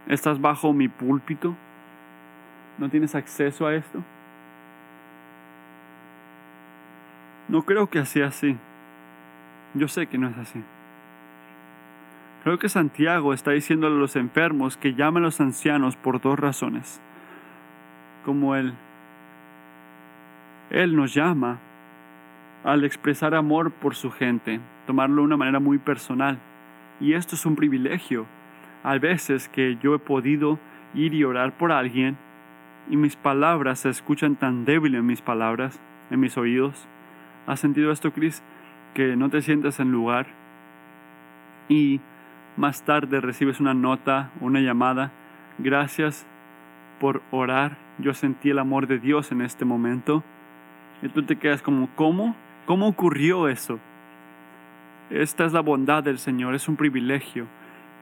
estás 0.06 0.40
bajo 0.40 0.72
mi 0.72 0.88
púlpito? 0.88 1.54
¿No 2.78 2.88
tienes 2.88 3.14
acceso 3.14 3.66
a 3.66 3.74
esto? 3.74 4.02
No 7.48 7.62
creo 7.62 7.88
que 7.88 8.04
sea 8.04 8.26
así. 8.26 8.56
Yo 9.74 9.88
sé 9.88 10.06
que 10.06 10.18
no 10.18 10.28
es 10.28 10.36
así. 10.36 10.62
Creo 12.42 12.58
que 12.58 12.68
Santiago 12.68 13.32
está 13.32 13.52
diciéndole 13.52 13.96
a 13.96 13.98
los 13.98 14.16
enfermos 14.16 14.76
que 14.76 14.94
llamen 14.94 15.24
a 15.24 15.26
los 15.26 15.40
ancianos 15.40 15.96
por 15.96 16.20
dos 16.20 16.38
razones. 16.38 17.00
Como 18.24 18.54
Él, 18.54 18.74
Él 20.70 20.96
nos 20.96 21.12
llama 21.14 21.58
al 22.64 22.84
expresar 22.84 23.34
amor 23.34 23.70
por 23.72 23.94
su 23.94 24.10
gente, 24.10 24.60
tomarlo 24.86 25.16
de 25.16 25.26
una 25.26 25.36
manera 25.36 25.60
muy 25.60 25.78
personal. 25.78 26.38
Y 27.00 27.14
esto 27.14 27.34
es 27.36 27.46
un 27.46 27.56
privilegio. 27.56 28.26
Hay 28.86 29.00
veces 29.00 29.48
que 29.48 29.76
yo 29.82 29.96
he 29.96 29.98
podido 29.98 30.60
ir 30.94 31.12
y 31.12 31.24
orar 31.24 31.50
por 31.50 31.72
alguien 31.72 32.16
y 32.88 32.96
mis 32.96 33.16
palabras 33.16 33.80
se 33.80 33.88
escuchan 33.88 34.36
tan 34.36 34.64
débiles 34.64 35.00
en 35.00 35.06
mis 35.06 35.22
palabras, 35.22 35.80
en 36.08 36.20
mis 36.20 36.38
oídos. 36.38 36.86
¿Has 37.48 37.58
sentido 37.58 37.90
esto, 37.90 38.12
Chris? 38.12 38.44
Que 38.94 39.16
no 39.16 39.28
te 39.28 39.42
sientes 39.42 39.80
en 39.80 39.90
lugar 39.90 40.28
y 41.68 42.00
más 42.56 42.84
tarde 42.84 43.20
recibes 43.20 43.58
una 43.58 43.74
nota, 43.74 44.30
una 44.40 44.60
llamada. 44.60 45.10
Gracias 45.58 46.24
por 47.00 47.22
orar. 47.32 47.78
Yo 47.98 48.14
sentí 48.14 48.50
el 48.50 48.60
amor 48.60 48.86
de 48.86 49.00
Dios 49.00 49.32
en 49.32 49.40
este 49.40 49.64
momento. 49.64 50.22
Y 51.02 51.08
tú 51.08 51.24
te 51.24 51.34
quedas 51.34 51.60
como, 51.60 51.88
¿cómo? 51.96 52.36
¿Cómo 52.66 52.86
ocurrió 52.86 53.48
eso? 53.48 53.80
Esta 55.10 55.44
es 55.44 55.52
la 55.52 55.60
bondad 55.60 56.04
del 56.04 56.18
Señor, 56.18 56.54
es 56.54 56.68
un 56.68 56.76
privilegio. 56.76 57.48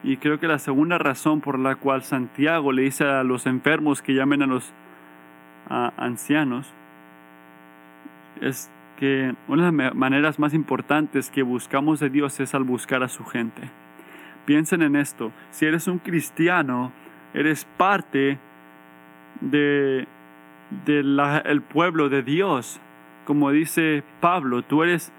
Y 0.04 0.18
creo 0.18 0.38
que 0.38 0.46
la 0.46 0.58
segunda 0.58 0.98
razón 0.98 1.40
por 1.40 1.58
la 1.58 1.76
cual 1.76 2.02
Santiago 2.02 2.72
le 2.72 2.82
dice 2.82 3.04
a 3.04 3.24
los 3.24 3.46
enfermos 3.46 4.02
que 4.02 4.12
llamen 4.12 4.42
a 4.42 4.46
los 4.46 4.72
ancianos 5.96 6.70
es 8.42 8.70
que 8.98 9.34
una 9.48 9.70
de 9.70 9.72
las 9.72 9.94
maneras 9.94 10.38
más 10.38 10.52
importantes 10.52 11.30
que 11.30 11.42
buscamos 11.42 12.00
de 12.00 12.10
Dios 12.10 12.38
es 12.38 12.54
al 12.54 12.64
buscar 12.64 13.02
a 13.02 13.08
su 13.08 13.24
gente. 13.24 13.62
Piensen 14.44 14.82
en 14.82 14.94
esto, 14.94 15.32
si 15.50 15.64
eres 15.64 15.88
un 15.88 15.98
cristiano, 15.98 16.92
eres 17.32 17.64
parte 17.78 18.38
de, 19.40 20.06
el 20.86 21.62
pueblo 21.62 22.10
de 22.10 22.22
Dios. 22.22 22.78
Como 23.24 23.50
dice 23.50 24.04
Pablo, 24.20 24.60
tú 24.62 24.82
eres 24.82 25.12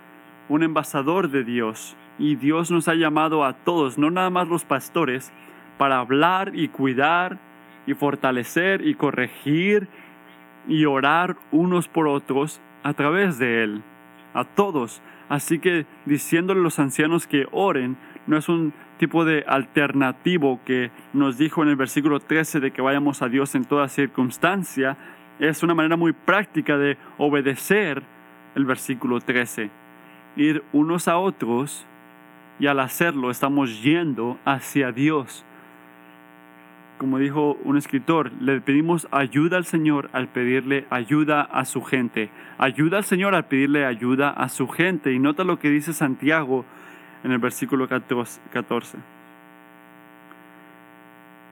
un 0.47 0.61
embajador 0.61 1.29
de 1.31 1.43
Dios. 1.43 1.97
Y 2.17 2.35
Dios 2.35 2.71
nos 2.71 2.87
ha 2.87 2.95
llamado 2.95 3.43
a 3.43 3.53
todos, 3.53 3.97
no 3.97 4.09
nada 4.09 4.29
más 4.29 4.47
los 4.47 4.65
pastores, 4.65 5.31
para 5.77 5.99
hablar 5.99 6.51
y 6.55 6.69
cuidar 6.69 7.39
y 7.85 7.93
fortalecer 7.93 8.85
y 8.85 8.95
corregir 8.95 9.87
y 10.67 10.85
orar 10.85 11.35
unos 11.51 11.87
por 11.87 12.07
otros 12.07 12.61
a 12.83 12.93
través 12.93 13.37
de 13.37 13.63
Él, 13.63 13.83
a 14.33 14.45
todos. 14.45 15.01
Así 15.27 15.59
que 15.59 15.85
diciéndole 16.05 16.59
a 16.59 16.63
los 16.63 16.79
ancianos 16.79 17.27
que 17.27 17.47
oren 17.51 17.97
no 18.27 18.37
es 18.37 18.49
un 18.49 18.73
tipo 18.97 19.25
de 19.25 19.43
alternativo 19.47 20.61
que 20.65 20.91
nos 21.13 21.37
dijo 21.37 21.61
en 21.63 21.69
el 21.69 21.75
versículo 21.75 22.19
13 22.19 22.59
de 22.59 22.71
que 22.71 22.81
vayamos 22.81 23.21
a 23.21 23.27
Dios 23.27 23.53
en 23.55 23.65
toda 23.65 23.89
circunstancia, 23.89 24.97
es 25.39 25.63
una 25.63 25.75
manera 25.75 25.97
muy 25.97 26.13
práctica 26.13 26.77
de 26.77 26.97
obedecer 27.17 28.03
el 28.55 28.65
versículo 28.65 29.19
13 29.19 29.69
ir 30.35 30.63
unos 30.73 31.07
a 31.07 31.17
otros 31.17 31.85
y 32.59 32.67
al 32.67 32.79
hacerlo 32.79 33.31
estamos 33.31 33.81
yendo 33.81 34.37
hacia 34.45 34.91
Dios. 34.91 35.45
como 36.97 37.19
dijo 37.19 37.57
un 37.65 37.75
escritor, 37.75 38.31
le 38.39 38.61
pedimos 38.61 39.07
ayuda 39.11 39.57
al 39.57 39.65
Señor 39.65 40.09
al 40.13 40.29
pedirle 40.29 40.85
ayuda 40.89 41.41
a 41.41 41.65
su 41.65 41.83
gente. 41.83 42.29
Ayuda 42.57 42.97
al 42.97 43.03
Señor 43.03 43.35
al 43.35 43.45
pedirle 43.45 43.85
ayuda 43.85 44.29
a 44.29 44.47
su 44.47 44.69
gente. 44.69 45.11
Y 45.11 45.19
nota 45.19 45.43
lo 45.43 45.59
que 45.59 45.69
dice 45.69 45.91
Santiago 45.91 46.63
en 47.25 47.33
el 47.33 47.39
versículo 47.39 47.89
14. 47.89 48.97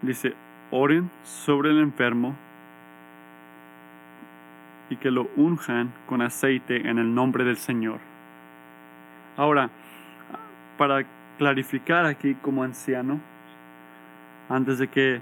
Dice, 0.02 0.34
oren 0.72 1.10
sobre 1.24 1.72
el 1.72 1.80
enfermo 1.80 2.36
y 4.90 4.96
que 4.96 5.12
lo 5.12 5.30
unjan 5.36 5.92
con 6.06 6.22
aceite 6.22 6.90
en 6.90 7.00
el 7.00 7.14
nombre 7.14 7.44
del 7.44 7.58
Señor. 7.58 8.00
Ahora, 9.36 9.70
para 10.84 11.06
clarificar 11.38 12.06
aquí 12.06 12.36
como 12.36 12.62
anciano, 12.62 13.22
antes 14.50 14.80
de 14.80 14.90
que 14.90 15.22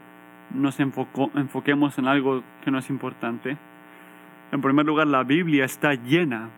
nos 0.56 0.80
enfoquemos 0.80 2.00
en 2.00 2.08
algo 2.08 2.42
que 2.64 2.72
no 2.72 2.80
es 2.80 2.90
importante, 2.90 3.58
en 4.52 4.60
primer 4.60 4.88
lugar, 4.88 5.06
la 5.06 5.24
Biblia 5.24 5.66
está 5.66 5.94
llena 5.94 6.50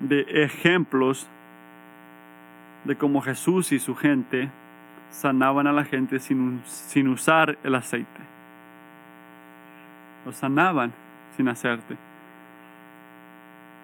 de 0.00 0.22
ejemplos 0.44 1.28
de 2.84 2.96
cómo 2.96 3.20
Jesús 3.20 3.70
y 3.72 3.78
su 3.78 3.94
gente 3.94 4.48
sanaban 5.10 5.66
a 5.66 5.72
la 5.72 5.84
gente 5.84 6.18
sin, 6.18 6.62
usar 7.06 7.58
el 7.62 7.74
aceite. 7.74 8.22
Lo 10.24 10.32
sanaban 10.32 10.94
sin 11.36 11.48
hacerte. 11.48 11.98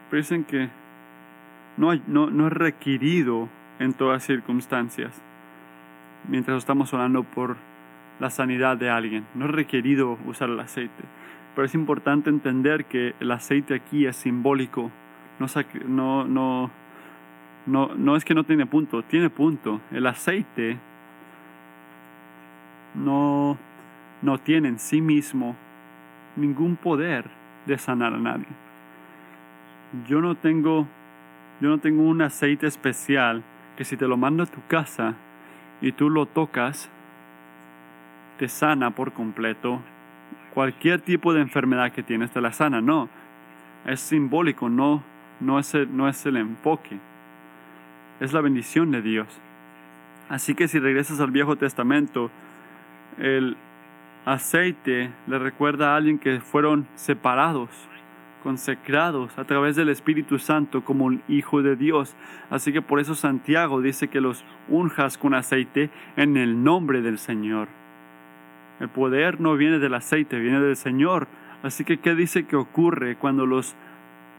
Pero 0.09 0.23
dicen 0.23 0.43
que 0.43 0.71
no, 1.77 1.95
no, 2.07 2.31
no 2.31 2.47
es 2.47 2.53
requerido 2.55 3.51
en 3.79 3.93
todas 3.93 4.25
circunstancias 4.25 5.21
mientras 6.29 6.59
estamos 6.59 6.93
orando 6.95 7.23
por 7.23 7.57
la 8.21 8.31
sanidad 8.31 8.77
de 8.77 8.91
alguien. 8.91 9.27
No 9.35 9.47
es 9.47 9.51
requerido 9.51 10.19
usar 10.27 10.49
el 10.51 10.61
aceite. 10.61 11.05
Pero 11.55 11.67
es 11.67 11.75
importante 11.75 12.31
entender 12.31 12.87
que 12.87 13.15
el 13.21 13.31
aceite 13.31 13.75
aquí 13.75 14.07
es 14.07 14.17
simbólico. 14.17 14.91
No, 15.87 16.25
no, 16.25 16.71
no, 17.67 17.95
no, 17.97 18.17
es 18.17 18.25
que 18.25 18.35
no 18.35 18.45
tiene 18.45 18.67
punto, 18.67 19.03
tiene 19.03 19.31
punto. 19.31 19.81
El 19.93 20.07
aceite 20.07 20.79
no, 22.95 23.57
no 24.23 24.39
tiene 24.39 24.69
en 24.69 24.79
sí 24.79 25.01
mismo 25.01 25.57
ningún 26.37 26.77
poder 26.77 27.27
de 27.67 27.79
sanar 27.79 28.15
a 28.15 28.19
nadie. 28.19 28.47
Yo 30.09 30.21
no 30.21 30.35
tengo, 30.35 30.87
yo 31.61 31.69
no 31.69 31.79
tengo 31.79 32.03
un 32.03 32.23
aceite 32.23 32.67
especial 32.67 33.45
que 33.77 33.85
si 33.85 33.97
te 33.97 34.09
lo 34.09 34.17
mando 34.17 34.43
a 34.43 34.47
tu 34.47 34.61
casa 34.69 35.15
y 35.81 35.93
tú 35.93 36.11
lo 36.11 36.27
tocas, 36.27 36.91
te 38.39 38.49
sana 38.49 38.91
por 38.91 39.13
completo. 39.13 39.81
Cualquier 40.53 41.01
tipo 41.01 41.33
de 41.35 41.41
enfermedad 41.41 41.93
que 41.93 42.03
tienes 42.03 42.31
te 42.31 42.41
la 42.41 42.53
sana. 42.53 42.81
No, 42.81 43.09
es 43.87 44.01
simbólico, 44.01 44.69
no, 44.69 45.03
no, 45.41 45.59
es 45.59 45.75
el, 45.75 45.97
no 45.97 46.09
es 46.09 46.25
el 46.27 46.37
enfoque. 46.37 46.99
Es 48.21 48.33
la 48.33 48.41
bendición 48.41 48.91
de 48.93 49.03
Dios. 49.03 49.27
Así 50.29 50.55
que 50.55 50.69
si 50.69 50.79
regresas 50.79 51.21
al 51.21 51.31
Viejo 51.31 51.57
Testamento, 51.57 52.31
el 53.19 53.57
aceite 54.25 55.11
le 55.27 55.39
recuerda 55.39 55.93
a 55.93 55.97
alguien 55.97 56.19
que 56.19 56.41
fueron 56.41 56.87
separados, 56.95 57.69
consecrados 58.45 59.37
a 59.39 59.45
través 59.45 59.75
del 59.75 59.89
Espíritu 59.89 60.39
Santo 60.39 60.85
como 60.85 61.07
un 61.07 61.23
hijo 61.29 61.63
de 61.63 61.77
Dios. 61.77 62.15
Así 62.51 62.73
que 62.73 62.83
por 62.83 63.01
eso 63.01 63.15
Santiago 63.15 63.81
dice 63.81 64.09
que 64.09 64.21
los 64.21 64.45
unjas 64.69 65.17
con 65.17 65.35
aceite 65.35 65.91
en 66.17 66.37
el 66.37 66.63
nombre 66.63 67.01
del 67.01 67.19
Señor. 67.19 67.69
El 68.81 68.91
poder 68.91 69.41
no 69.41 69.57
viene 69.57 69.79
del 69.79 69.95
aceite, 69.95 70.39
viene 70.39 70.61
del 70.61 70.77
Señor. 70.77 71.27
Así 71.63 71.85
que, 71.85 71.99
¿qué 71.99 72.15
dice 72.15 72.45
que 72.47 72.57
ocurre 72.57 73.17
cuando 73.17 73.47
los 73.47 73.75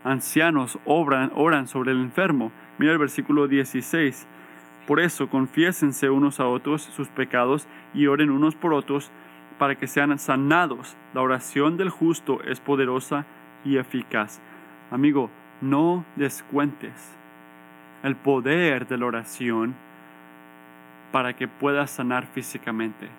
ancianos 0.04 0.78
oran 0.86 1.68
sobre 1.68 1.92
el 1.92 2.00
enfermo? 2.00 2.52
Mira 2.78 2.94
el 2.94 3.00
versículo 3.00 3.48
16. 3.48 4.28
Por 4.86 5.00
eso, 5.00 5.30
confiésense 5.30 6.12
unos 6.12 6.40
a 6.40 6.46
otros 6.46 6.84
sus 6.84 7.08
pecados 7.08 7.68
y 7.96 8.06
oren 8.06 8.30
unos 8.30 8.54
por 8.54 8.74
otros 8.76 9.10
para 9.58 9.76
que 9.76 9.88
sean 9.88 10.18
sanados. 10.20 10.96
La 11.16 11.22
oración 11.22 11.76
del 11.76 11.90
justo 11.90 12.44
es 12.44 12.60
poderosa 12.60 13.26
y 13.66 13.78
eficaz. 13.78 14.40
Amigo, 14.92 15.30
no 15.62 16.06
descuentes 16.16 17.14
el 18.04 18.16
poder 18.16 18.88
de 18.88 18.98
la 18.98 19.08
oración 19.08 19.74
para 21.12 21.34
que 21.34 21.48
puedas 21.48 21.92
sanar 21.92 22.28
físicamente. 22.28 23.10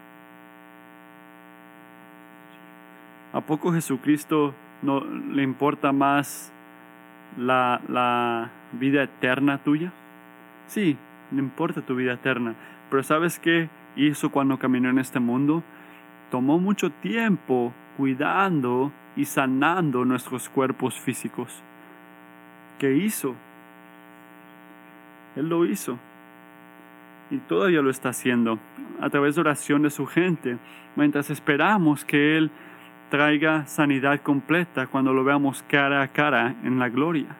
¿A 3.32 3.40
poco 3.40 3.72
Jesucristo 3.72 4.54
no 4.82 5.00
le 5.00 5.42
importa 5.42 5.92
más 5.92 6.52
la, 7.37 8.50
vida 8.72 9.02
eterna 9.02 9.59
tuya? 9.59 9.92
Sí, 10.68 10.96
le 11.32 11.38
importa 11.38 11.82
tu 11.82 11.96
vida 11.96 12.14
eterna. 12.14 12.54
Pero 12.88 13.02
¿sabes 13.02 13.38
qué 13.38 13.68
hizo 13.96 14.30
cuando 14.30 14.59
caminó 14.59 14.88
en 14.88 14.98
este 14.98 15.20
mundo? 15.20 15.62
Tomó 16.30 16.59
mucho 16.59 16.90
tiempo 16.90 17.72
cuidando 17.96 18.92
y 19.16 19.24
sanando 19.24 20.05
nuestros 20.05 20.48
cuerpos 20.48 21.00
físicos. 21.00 21.62
¿Qué 22.79 22.94
hizo? 22.94 23.35
Él 25.35 25.48
lo 25.48 25.64
hizo. 25.64 25.98
Y 27.31 27.38
todavía 27.38 27.83
lo 27.83 27.90
está 27.90 28.11
haciendo 28.11 28.59
a 29.00 29.11
través 29.11 29.35
de 29.35 29.40
oración 29.40 29.83
de 29.83 29.90
su 29.90 30.07
gente, 30.07 30.59
mientras 30.94 31.31
esperamos 31.31 32.05
que 32.05 32.37
Él 32.37 32.50
traiga 33.11 33.66
sanidad 33.66 34.20
completa 34.20 34.87
cuando 34.87 35.12
lo 35.12 35.24
veamos 35.24 35.64
cara 35.68 36.02
a 36.02 36.09
cara 36.09 36.55
en 36.62 36.79
la 36.79 36.88
gloria. 36.88 37.37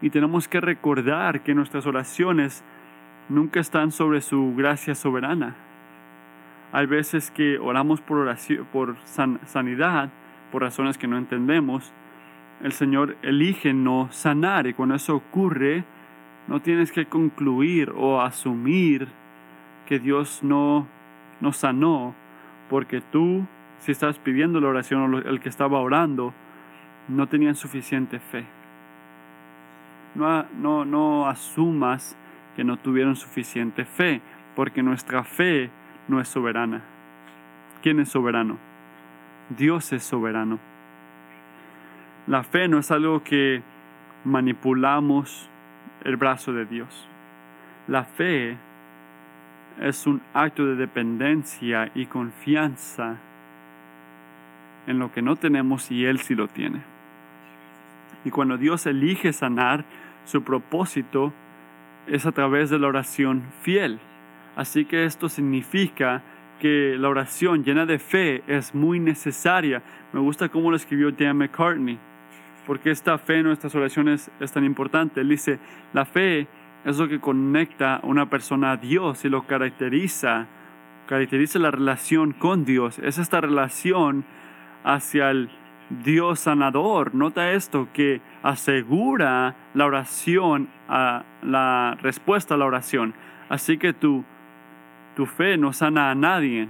Y 0.00 0.10
tenemos 0.10 0.46
que 0.46 0.60
recordar 0.60 1.42
que 1.42 1.54
nuestras 1.54 1.86
oraciones 1.86 2.62
nunca 3.28 3.60
están 3.60 3.90
sobre 3.90 4.20
su 4.20 4.54
gracia 4.56 4.94
soberana. 4.94 5.56
Hay 6.72 6.86
veces 6.86 7.30
que 7.30 7.58
oramos 7.58 8.00
por, 8.00 8.18
oración, 8.18 8.66
por 8.72 8.96
sanidad, 9.46 10.10
por 10.50 10.62
razones 10.62 10.98
que 10.98 11.06
no 11.06 11.18
entendemos. 11.18 11.92
El 12.62 12.72
Señor 12.72 13.16
elige 13.22 13.72
no 13.72 14.08
sanar 14.10 14.66
y 14.66 14.74
cuando 14.74 14.94
eso 14.94 15.14
ocurre, 15.14 15.84
no 16.48 16.60
tienes 16.60 16.92
que 16.92 17.06
concluir 17.06 17.92
o 17.96 18.20
asumir 18.20 19.08
que 19.86 19.98
Dios 19.98 20.42
no, 20.42 20.86
no 21.40 21.52
sanó 21.52 22.14
porque 22.68 23.00
tú 23.00 23.46
si 23.80 23.92
estás 23.92 24.18
pidiendo 24.18 24.60
la 24.60 24.68
oración 24.68 25.14
o 25.14 25.18
el 25.18 25.40
que 25.40 25.48
estaba 25.48 25.80
orando, 25.80 26.34
no 27.08 27.26
tenían 27.28 27.54
suficiente 27.54 28.18
fe. 28.18 28.44
No, 30.14 30.44
no, 30.58 30.84
no 30.84 31.28
asumas 31.28 32.16
que 32.56 32.64
no 32.64 32.76
tuvieron 32.76 33.14
suficiente 33.14 33.84
fe, 33.84 34.20
porque 34.56 34.82
nuestra 34.82 35.22
fe 35.22 35.70
no 36.08 36.20
es 36.20 36.28
soberana. 36.28 36.82
¿Quién 37.82 38.00
es 38.00 38.08
soberano? 38.08 38.58
Dios 39.50 39.92
es 39.92 40.02
soberano. 40.02 40.58
La 42.26 42.42
fe 42.42 42.68
no 42.68 42.78
es 42.78 42.90
algo 42.90 43.22
que 43.22 43.62
manipulamos 44.24 45.48
el 46.04 46.16
brazo 46.16 46.52
de 46.52 46.66
Dios. 46.66 47.08
La 47.86 48.04
fe 48.04 48.56
es 49.80 50.06
un 50.06 50.20
acto 50.34 50.66
de 50.66 50.76
dependencia 50.76 51.90
y 51.94 52.06
confianza 52.06 53.16
en 54.86 54.98
lo 54.98 55.12
que 55.12 55.22
no 55.22 55.36
tenemos 55.36 55.90
y 55.90 56.04
Él 56.04 56.18
sí 56.18 56.34
lo 56.34 56.48
tiene. 56.48 56.82
Y 58.24 58.30
cuando 58.30 58.58
Dios 58.58 58.86
elige 58.86 59.32
sanar, 59.32 59.84
su 60.24 60.42
propósito 60.42 61.32
es 62.06 62.26
a 62.26 62.32
través 62.32 62.70
de 62.70 62.78
la 62.78 62.88
oración 62.88 63.42
fiel. 63.62 64.00
Así 64.56 64.84
que 64.84 65.04
esto 65.04 65.28
significa 65.28 66.22
que 66.58 66.96
la 66.98 67.08
oración 67.08 67.64
llena 67.64 67.86
de 67.86 67.98
fe 67.98 68.42
es 68.46 68.74
muy 68.74 69.00
necesaria. 69.00 69.82
Me 70.12 70.20
gusta 70.20 70.48
cómo 70.48 70.70
lo 70.70 70.76
escribió 70.76 71.10
Dan 71.12 71.38
McCartney, 71.38 71.98
porque 72.66 72.90
esta 72.90 73.18
fe 73.18 73.38
en 73.38 73.44
nuestras 73.44 73.74
oraciones 73.74 74.30
es 74.40 74.52
tan 74.52 74.64
importante. 74.64 75.20
Él 75.20 75.28
dice, 75.28 75.58
la 75.92 76.04
fe 76.04 76.46
es 76.84 76.98
lo 76.98 77.08
que 77.08 77.20
conecta 77.20 77.96
a 77.96 78.06
una 78.06 78.28
persona 78.30 78.72
a 78.72 78.76
Dios 78.76 79.24
y 79.24 79.28
lo 79.28 79.46
caracteriza, 79.46 80.46
caracteriza 81.06 81.58
la 81.58 81.70
relación 81.70 82.32
con 82.32 82.64
Dios. 82.64 82.98
Es 82.98 83.18
esta 83.18 83.40
relación 83.40 84.24
hacia 84.84 85.30
el 85.30 85.50
Dios 85.90 86.40
sanador. 86.40 87.14
Nota 87.14 87.52
esto, 87.52 87.88
que 87.92 88.20
asegura 88.42 89.56
la 89.74 89.86
oración, 89.86 90.68
a 90.88 91.24
la 91.42 91.96
respuesta 92.00 92.54
a 92.54 92.56
la 92.58 92.66
oración. 92.66 93.14
Así 93.48 93.78
que 93.78 93.92
tu, 93.92 94.24
tu 95.18 95.26
fe 95.26 95.56
no 95.56 95.72
sana 95.72 96.12
a 96.12 96.14
nadie. 96.14 96.68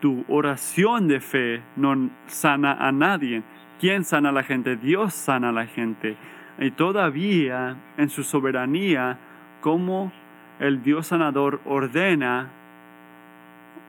Tu 0.00 0.24
oración 0.28 1.08
de 1.08 1.18
fe 1.18 1.60
no 1.74 2.08
sana 2.28 2.74
a 2.74 2.92
nadie. 2.92 3.42
¿Quién 3.80 4.04
sana 4.04 4.28
a 4.28 4.32
la 4.32 4.44
gente? 4.44 4.76
Dios 4.76 5.12
sana 5.12 5.48
a 5.48 5.52
la 5.52 5.66
gente. 5.66 6.16
Y 6.60 6.70
todavía 6.70 7.74
en 7.96 8.10
su 8.10 8.22
soberanía, 8.22 9.18
como 9.60 10.12
el 10.60 10.84
Dios 10.84 11.08
sanador 11.08 11.60
ordena, 11.64 12.46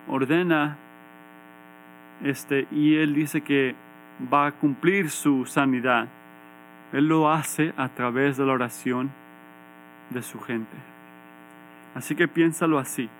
ordena 0.07 0.75
este, 2.23 2.67
y 2.71 2.95
Él 2.95 3.13
dice 3.13 3.41
que 3.41 3.75
va 4.33 4.47
a 4.47 4.51
cumplir 4.53 5.11
su 5.11 5.45
sanidad. 5.45 6.07
Él 6.91 7.07
lo 7.07 7.31
hace 7.31 7.71
a 7.77 7.89
través 7.89 8.35
de 8.35 8.47
la 8.47 8.53
oración 8.53 9.11
de 10.09 10.23
su 10.23 10.39
gente. 10.39 10.75
Así 11.93 12.15
que 12.15 12.27
piénsalo 12.27 12.79
así. 12.79 13.11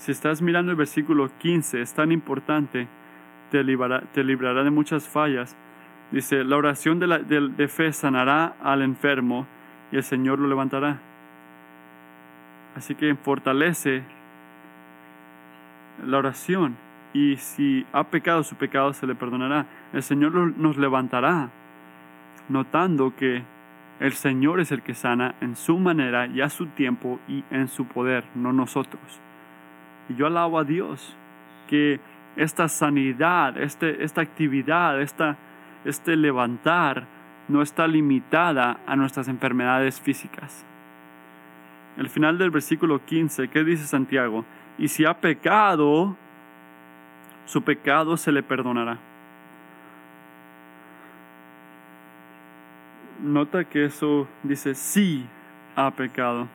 Si 0.00 0.12
estás 0.12 0.40
mirando 0.40 0.72
el 0.72 0.78
versículo 0.78 1.28
15, 1.40 1.82
es 1.82 1.92
tan 1.92 2.10
importante, 2.10 2.88
te 3.50 3.62
librará, 3.62 4.00
te 4.14 4.24
librará 4.24 4.64
de 4.64 4.70
muchas 4.70 5.06
fallas. 5.06 5.54
Dice, 6.10 6.42
la 6.42 6.56
oración 6.56 6.98
de, 6.98 7.06
la, 7.06 7.18
de 7.18 7.68
fe 7.68 7.92
sanará 7.92 8.56
al 8.62 8.80
enfermo 8.80 9.46
y 9.92 9.96
el 9.96 10.02
Señor 10.02 10.38
lo 10.38 10.48
levantará. 10.48 11.02
Así 12.74 12.94
que 12.94 13.14
fortalece 13.14 14.02
la 16.06 16.16
oración 16.16 16.78
y 17.12 17.36
si 17.36 17.84
ha 17.92 18.04
pecado 18.04 18.42
su 18.42 18.56
pecado 18.56 18.94
se 18.94 19.06
le 19.06 19.14
perdonará. 19.14 19.66
El 19.92 20.02
Señor 20.02 20.32
nos 20.56 20.78
levantará, 20.78 21.50
notando 22.48 23.14
que 23.14 23.42
el 23.98 24.12
Señor 24.12 24.60
es 24.60 24.72
el 24.72 24.80
que 24.80 24.94
sana 24.94 25.34
en 25.42 25.56
su 25.56 25.78
manera 25.78 26.26
y 26.26 26.40
a 26.40 26.48
su 26.48 26.68
tiempo 26.68 27.20
y 27.28 27.44
en 27.50 27.68
su 27.68 27.84
poder, 27.84 28.24
no 28.34 28.54
nosotros. 28.54 29.20
Y 30.10 30.16
yo 30.16 30.26
alabo 30.26 30.58
a 30.58 30.64
Dios 30.64 31.16
que 31.68 32.00
esta 32.36 32.68
sanidad, 32.68 33.56
este, 33.56 34.02
esta 34.02 34.20
actividad, 34.20 35.00
esta, 35.00 35.36
este 35.84 36.16
levantar 36.16 37.06
no 37.48 37.62
está 37.62 37.86
limitada 37.86 38.80
a 38.86 38.96
nuestras 38.96 39.28
enfermedades 39.28 40.00
físicas. 40.00 40.66
El 41.96 42.08
final 42.08 42.38
del 42.38 42.50
versículo 42.50 43.04
15, 43.04 43.48
¿qué 43.48 43.62
dice 43.62 43.86
Santiago? 43.86 44.44
Y 44.78 44.88
si 44.88 45.04
ha 45.04 45.14
pecado, 45.14 46.16
su 47.46 47.62
pecado 47.62 48.16
se 48.16 48.32
le 48.32 48.42
perdonará. 48.42 48.98
Nota 53.22 53.64
que 53.64 53.84
eso 53.84 54.26
dice 54.42 54.74
sí 54.74 55.26
ha 55.76 55.90
pecado, 55.90 56.48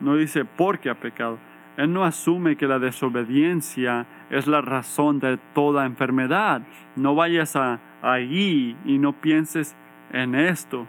no 0.00 0.16
dice 0.16 0.44
porque 0.44 0.88
ha 0.88 0.94
pecado. 0.94 1.38
Él 1.76 1.92
no 1.92 2.04
asume 2.04 2.56
que 2.56 2.66
la 2.66 2.78
desobediencia 2.78 4.06
es 4.30 4.46
la 4.46 4.62
razón 4.62 5.20
de 5.20 5.38
toda 5.54 5.84
enfermedad. 5.84 6.62
No 6.96 7.14
vayas 7.14 7.54
a, 7.54 7.80
allí 8.02 8.76
y 8.84 8.98
no 8.98 9.12
pienses 9.12 9.76
en 10.12 10.34
esto. 10.34 10.86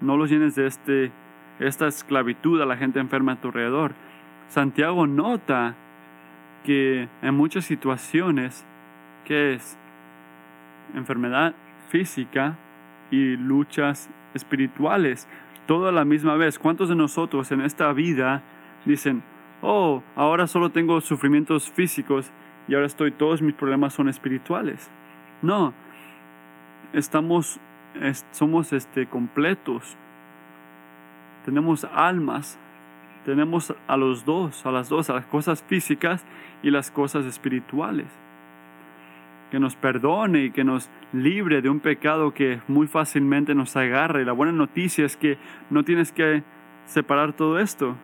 No 0.00 0.16
lo 0.16 0.26
llenes 0.26 0.54
de 0.56 0.66
este, 0.66 1.12
esta 1.60 1.86
esclavitud 1.86 2.60
a 2.60 2.66
la 2.66 2.76
gente 2.76 2.98
enferma 2.98 3.32
a 3.32 3.40
tu 3.40 3.48
alrededor. 3.48 3.92
Santiago 4.48 5.06
nota 5.06 5.74
que 6.64 7.08
en 7.22 7.34
muchas 7.34 7.64
situaciones, 7.64 8.64
que 9.24 9.54
es 9.54 9.78
enfermedad 10.94 11.54
física 11.90 12.56
y 13.10 13.36
luchas 13.36 14.10
espirituales, 14.34 15.28
todo 15.66 15.88
a 15.88 15.92
la 15.92 16.04
misma 16.04 16.34
vez. 16.36 16.58
¿Cuántos 16.58 16.88
de 16.88 16.96
nosotros 16.96 17.52
en 17.52 17.60
esta 17.60 17.92
vida 17.92 18.42
dicen, 18.84 19.22
oh, 19.62 20.02
ahora 20.16 20.46
solo 20.46 20.70
tengo 20.70 21.00
sufrimientos 21.00 21.70
físicos 21.70 22.30
y 22.66 22.74
ahora 22.74 22.86
estoy, 22.86 23.12
todos 23.12 23.42
mis 23.42 23.54
problemas 23.54 23.94
son 23.94 24.08
espirituales? 24.08 24.90
No, 25.42 25.72
estamos, 26.92 27.60
somos 28.32 28.72
este, 28.72 29.06
completos, 29.06 29.96
tenemos 31.44 31.84
almas, 31.84 32.58
tenemos 33.24 33.74
a 33.86 33.96
los 33.96 34.24
dos, 34.24 34.64
a 34.66 34.70
las 34.70 34.88
dos, 34.88 35.10
a 35.10 35.14
las 35.14 35.26
cosas 35.26 35.62
físicas 35.62 36.24
y 36.62 36.70
las 36.70 36.90
cosas 36.90 37.26
espirituales. 37.26 38.06
Que 39.50 39.58
nos 39.58 39.76
perdone 39.76 40.44
y 40.44 40.50
que 40.50 40.64
nos 40.64 40.90
libre 41.12 41.62
de 41.62 41.70
un 41.70 41.80
pecado 41.80 42.34
que 42.34 42.60
muy 42.68 42.86
fácilmente 42.86 43.54
nos 43.54 43.76
agarra. 43.76 44.20
Y 44.20 44.24
la 44.24 44.32
buena 44.32 44.52
noticia 44.52 45.06
es 45.06 45.16
que 45.16 45.38
no 45.70 45.84
tienes 45.84 46.12
que 46.12 46.42
separar 46.84 47.32
todo 47.32 47.58
esto. 47.58 47.96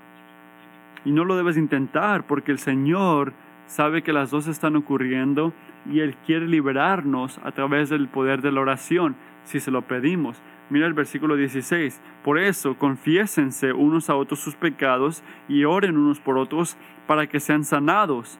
Y 1.04 1.12
no 1.12 1.24
lo 1.24 1.36
debes 1.36 1.56
intentar 1.56 2.26
porque 2.26 2.52
el 2.52 2.58
Señor 2.58 3.32
sabe 3.66 4.02
que 4.02 4.12
las 4.12 4.30
dos 4.30 4.46
están 4.46 4.76
ocurriendo 4.76 5.52
y 5.90 6.00
Él 6.00 6.16
quiere 6.26 6.46
liberarnos 6.46 7.38
a 7.44 7.52
través 7.52 7.90
del 7.90 8.08
poder 8.08 8.40
de 8.42 8.52
la 8.52 8.60
oración 8.60 9.16
si 9.44 9.60
se 9.60 9.70
lo 9.70 9.82
pedimos. 9.82 10.40
Mira 10.70 10.86
el 10.86 10.94
versículo 10.94 11.36
16. 11.36 12.00
Por 12.22 12.38
eso, 12.38 12.76
confiésense 12.76 13.72
unos 13.72 14.08
a 14.08 14.16
otros 14.16 14.40
sus 14.40 14.54
pecados 14.56 15.22
y 15.48 15.64
oren 15.64 15.96
unos 15.96 16.20
por 16.20 16.38
otros 16.38 16.76
para 17.06 17.26
que 17.26 17.40
sean 17.40 17.64
sanados. 17.64 18.38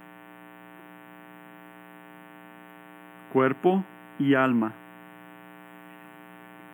Cuerpo 3.33 3.85
y 4.19 4.35
alma. 4.35 4.73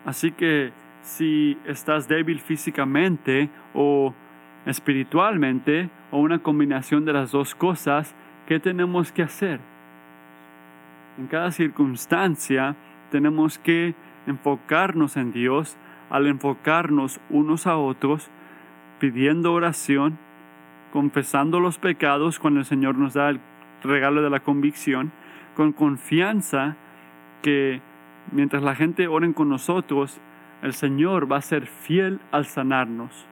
Así 0.05 0.31
que 0.31 0.71
si 1.03 1.57
estás 1.65 2.07
débil 2.07 2.39
físicamente 2.39 3.49
o 3.73 4.13
espiritualmente 4.65 5.89
o 6.11 6.19
una 6.19 6.39
combinación 6.39 7.05
de 7.05 7.13
las 7.13 7.31
dos 7.31 7.55
cosas, 7.55 8.15
¿qué 8.47 8.59
tenemos 8.59 9.11
que 9.11 9.23
hacer? 9.23 9.59
En 11.17 11.27
cada 11.27 11.51
circunstancia 11.51 12.75
tenemos 13.11 13.57
que 13.57 13.95
enfocarnos 14.27 15.17
en 15.17 15.31
Dios, 15.31 15.77
al 16.09 16.27
enfocarnos 16.27 17.19
unos 17.29 17.67
a 17.67 17.77
otros, 17.77 18.29
pidiendo 18.99 19.53
oración, 19.53 20.17
confesando 20.91 21.59
los 21.59 21.77
pecados 21.77 22.39
cuando 22.39 22.59
el 22.59 22.65
Señor 22.65 22.97
nos 22.97 23.13
da 23.13 23.29
el 23.29 23.39
regalo 23.83 24.21
de 24.21 24.29
la 24.29 24.41
convicción, 24.41 25.11
con 25.55 25.73
confianza 25.73 26.75
que 27.41 27.81
mientras 28.31 28.63
la 28.63 28.75
gente 28.75 29.07
oren 29.07 29.33
con 29.33 29.49
nosotros, 29.49 30.19
el 30.61 30.73
Señor 30.73 31.31
va 31.31 31.37
a 31.37 31.41
ser 31.41 31.65
fiel 31.65 32.19
al 32.31 32.45
sanarnos. 32.45 33.27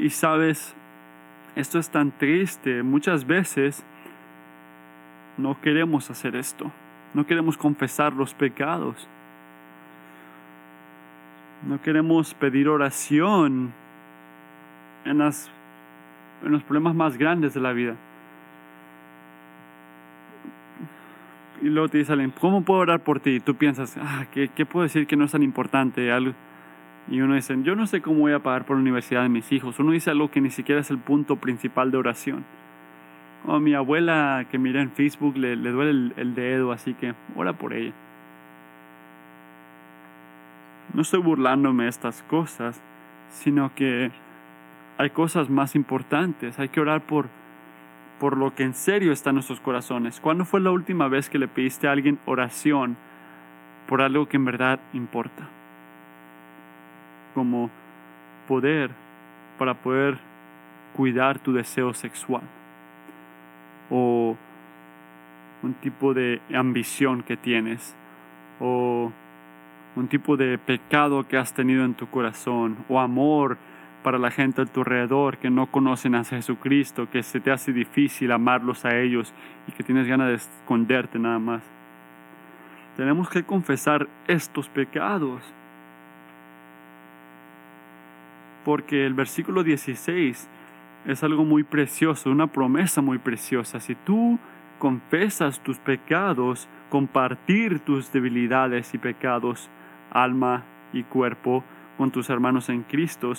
Y 0.00 0.10
sabes, 0.10 0.74
esto 1.56 1.78
es 1.78 1.90
tan 1.90 2.12
triste, 2.12 2.82
muchas 2.82 3.26
veces 3.26 3.84
no 5.36 5.60
queremos 5.60 6.10
hacer 6.10 6.36
esto. 6.36 6.70
No 7.14 7.26
queremos 7.26 7.56
confesar 7.56 8.12
los 8.12 8.34
pecados. 8.34 9.08
No 11.66 11.80
queremos 11.80 12.34
pedir 12.34 12.68
oración 12.68 13.72
en, 15.04 15.18
los 15.18 16.62
problemas 16.64 16.94
más 16.94 17.16
grandes 17.16 17.54
de 17.54 17.60
la 17.60 17.72
vida. 17.72 17.96
Y 21.60 21.70
luego 21.70 21.88
te 21.88 21.98
dice 21.98 22.12
alguien, 22.12 22.32
¿cómo 22.38 22.62
puedo 22.62 22.80
orar 22.80 23.00
por 23.00 23.18
ti? 23.18 23.30
Y 23.30 23.40
tú 23.40 23.56
piensas, 23.56 23.96
ah, 24.00 24.26
¿qué, 24.32 24.48
¿qué, 24.48 24.64
puedo 24.64 24.84
decir 24.84 25.08
que 25.08 25.16
no 25.16 25.24
es 25.24 25.32
tan 25.32 25.42
importante? 25.42 26.12
Y 27.10 27.22
uno 27.22 27.34
dice, 27.34 27.56
yo 27.62 27.74
no 27.74 27.86
sé 27.86 28.02
cómo 28.02 28.20
voy 28.20 28.32
a 28.32 28.42
pagar 28.42 28.66
por 28.66 28.76
la 28.76 28.82
universidad 28.82 29.22
de 29.22 29.30
mis 29.30 29.50
hijos. 29.50 29.78
Uno 29.78 29.92
dice 29.92 30.10
algo 30.10 30.30
que 30.30 30.40
ni 30.40 30.50
siquiera 30.50 30.80
es 30.80 30.90
el 30.90 30.98
punto 30.98 31.36
principal 31.36 31.90
de 31.90 31.96
oración. 31.96 32.44
O 33.46 33.60
mi 33.60 33.74
abuela 33.74 34.46
que 34.50 34.58
mira 34.58 34.82
en 34.82 34.90
Facebook 34.90 35.36
le, 35.36 35.56
duele 35.56 36.12
el, 36.16 36.34
dedo, 36.34 36.70
así 36.72 36.92
que 36.92 37.14
ora 37.34 37.54
por 37.54 37.72
ella. 37.72 37.94
No 40.92 41.02
estoy 41.02 41.20
burlándome 41.20 41.84
de 41.84 41.90
estas 41.90 42.22
cosas, 42.24 42.82
sino 43.30 43.74
que 43.74 44.10
hay 44.98 45.10
cosas 45.10 45.48
más 45.48 45.74
importantes. 45.76 46.58
Hay 46.58 46.68
que 46.68 46.80
orar 46.80 47.02
por, 47.02 47.28
por 48.20 48.36
lo 48.36 48.54
que 48.54 48.64
en 48.64 48.74
serio 48.74 49.12
está 49.12 49.30
en 49.30 49.36
nuestros 49.36 49.60
corazones. 49.60 50.20
¿Cuándo 50.20 50.44
fue 50.44 50.60
la 50.60 50.72
última 50.72 51.08
vez 51.08 51.30
que 51.30 51.38
le 51.38 51.48
pediste 51.48 51.88
a 51.88 51.92
alguien 51.92 52.18
oración 52.26 52.96
por 53.86 54.02
algo 54.02 54.26
que 54.26 54.36
en 54.36 54.44
verdad 54.44 54.80
importa? 54.92 55.48
Como 57.38 57.70
poder 58.48 58.90
para 59.60 59.74
poder 59.74 60.18
cuidar 60.96 61.38
tu 61.38 61.52
deseo 61.52 61.94
sexual 61.94 62.42
o 63.90 64.36
un 65.62 65.74
tipo 65.74 66.14
de 66.14 66.40
ambición 66.52 67.22
que 67.22 67.36
tienes 67.36 67.94
o 68.58 69.12
un 69.94 70.08
tipo 70.08 70.36
de 70.36 70.58
pecado 70.58 71.28
que 71.28 71.36
has 71.36 71.54
tenido 71.54 71.84
en 71.84 71.94
tu 71.94 72.08
corazón 72.08 72.76
o 72.88 72.98
amor 72.98 73.56
para 74.02 74.18
la 74.18 74.32
gente 74.32 74.62
a 74.62 74.66
tu 74.66 74.80
alrededor 74.80 75.38
que 75.38 75.48
no 75.48 75.70
conocen 75.70 76.16
a 76.16 76.24
Jesucristo, 76.24 77.08
que 77.08 77.22
se 77.22 77.38
te 77.38 77.52
hace 77.52 77.72
difícil 77.72 78.32
amarlos 78.32 78.84
a 78.84 78.98
ellos 78.98 79.32
y 79.68 79.70
que 79.70 79.84
tienes 79.84 80.08
ganas 80.08 80.26
de 80.26 80.34
esconderte 80.34 81.20
nada 81.20 81.38
más. 81.38 81.62
Tenemos 82.96 83.30
que 83.30 83.44
confesar 83.44 84.08
estos 84.26 84.68
pecados 84.68 85.54
porque 88.68 89.06
el 89.06 89.14
versículo 89.14 89.64
16 89.64 90.46
es 91.06 91.24
algo 91.24 91.42
muy 91.42 91.62
precioso, 91.62 92.30
una 92.30 92.48
promesa 92.48 93.00
muy 93.00 93.16
preciosa. 93.16 93.80
Si 93.80 93.94
tú 93.94 94.38
confesas 94.78 95.60
tus 95.60 95.78
pecados, 95.78 96.68
compartir 96.90 97.80
tus 97.80 98.12
debilidades 98.12 98.92
y 98.92 98.98
pecados, 98.98 99.70
alma 100.10 100.64
y 100.92 101.02
cuerpo, 101.04 101.64
con 101.96 102.10
tus 102.10 102.28
hermanos 102.28 102.68
en 102.68 102.82
Cristo 102.82 103.32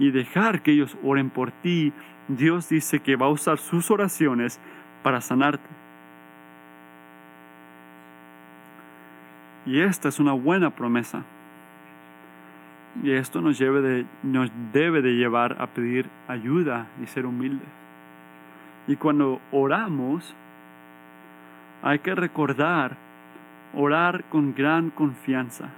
y 0.00 0.10
dejar 0.10 0.62
que 0.62 0.72
ellos 0.72 0.96
oren 1.04 1.30
por 1.30 1.52
ti, 1.52 1.92
Dios 2.26 2.68
dice 2.68 2.98
que 2.98 3.14
va 3.14 3.26
a 3.26 3.30
usar 3.30 3.58
sus 3.58 3.88
oraciones 3.88 4.58
para 5.04 5.20
sanarte. 5.20 5.70
Y 9.64 9.78
esta 9.78 10.08
es 10.08 10.18
una 10.18 10.32
buena 10.32 10.70
promesa. 10.70 11.22
Y 13.00 13.12
esto 13.12 13.40
nos, 13.40 13.58
de, 13.58 14.04
nos 14.22 14.50
debe 14.72 15.00
de 15.00 15.12
llevar 15.12 15.56
a 15.60 15.68
pedir 15.68 16.06
ayuda 16.28 16.86
y 17.02 17.06
ser 17.06 17.24
humildes. 17.24 17.68
Y 18.86 18.96
cuando 18.96 19.40
oramos, 19.50 20.34
hay 21.82 22.00
que 22.00 22.14
recordar, 22.14 22.96
orar 23.74 24.24
con 24.24 24.54
gran 24.54 24.90
confianza. 24.90 25.68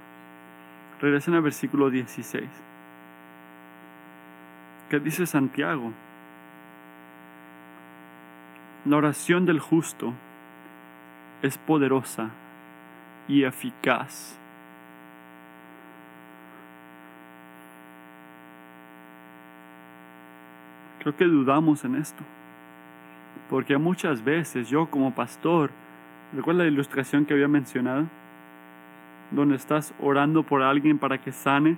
Regresen 1.01 1.35
al 1.35 1.41
versículo 1.41 1.89
16. 1.89 2.43
¿Qué 4.89 4.99
dice 4.99 5.25
Santiago? 5.25 5.91
La 8.85 8.97
oración 8.97 9.45
del 9.45 9.59
justo 9.59 10.13
es 11.41 11.57
poderosa 11.57 12.29
y 13.27 13.43
eficaz. 13.43 14.39
Creo 21.05 21.17
que 21.17 21.25
dudamos 21.25 21.85
en 21.85 21.97
esto. 21.97 22.23
Porque 23.47 23.77
muchas 23.77 24.23
veces 24.23 24.67
yo 24.71 24.87
como 24.87 25.13
pastor, 25.13 25.69
¿recuerda 26.33 26.63
la 26.63 26.69
ilustración 26.69 27.27
que 27.27 27.35
había 27.35 27.47
mencionado? 27.47 28.07
Donde 29.29 29.55
estás 29.55 29.93
orando 30.01 30.41
por 30.41 30.63
alguien 30.63 30.97
para 30.97 31.19
que 31.19 31.31
sane 31.31 31.77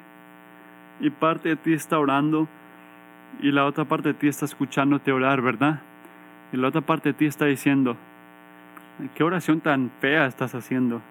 y 1.01 1.09
parte 1.09 1.49
de 1.49 1.55
ti 1.57 1.73
está 1.73 1.99
orando 1.99 2.47
y 3.41 3.51
la 3.51 3.65
otra 3.65 3.83
parte 3.83 4.13
de 4.13 4.13
ti 4.13 4.29
está 4.29 4.45
escuchándote 4.45 5.11
orar, 5.11 5.41
¿verdad? 5.41 5.81
Y 6.53 6.55
la 6.55 6.69
otra 6.69 6.79
parte 6.79 7.09
de 7.09 7.13
ti 7.13 7.25
está 7.25 7.47
diciendo, 7.47 7.97
¿qué 9.13 9.25
oración 9.25 9.59
tan 9.59 9.91
fea 9.99 10.25
estás 10.25 10.55
haciendo? 10.55 11.01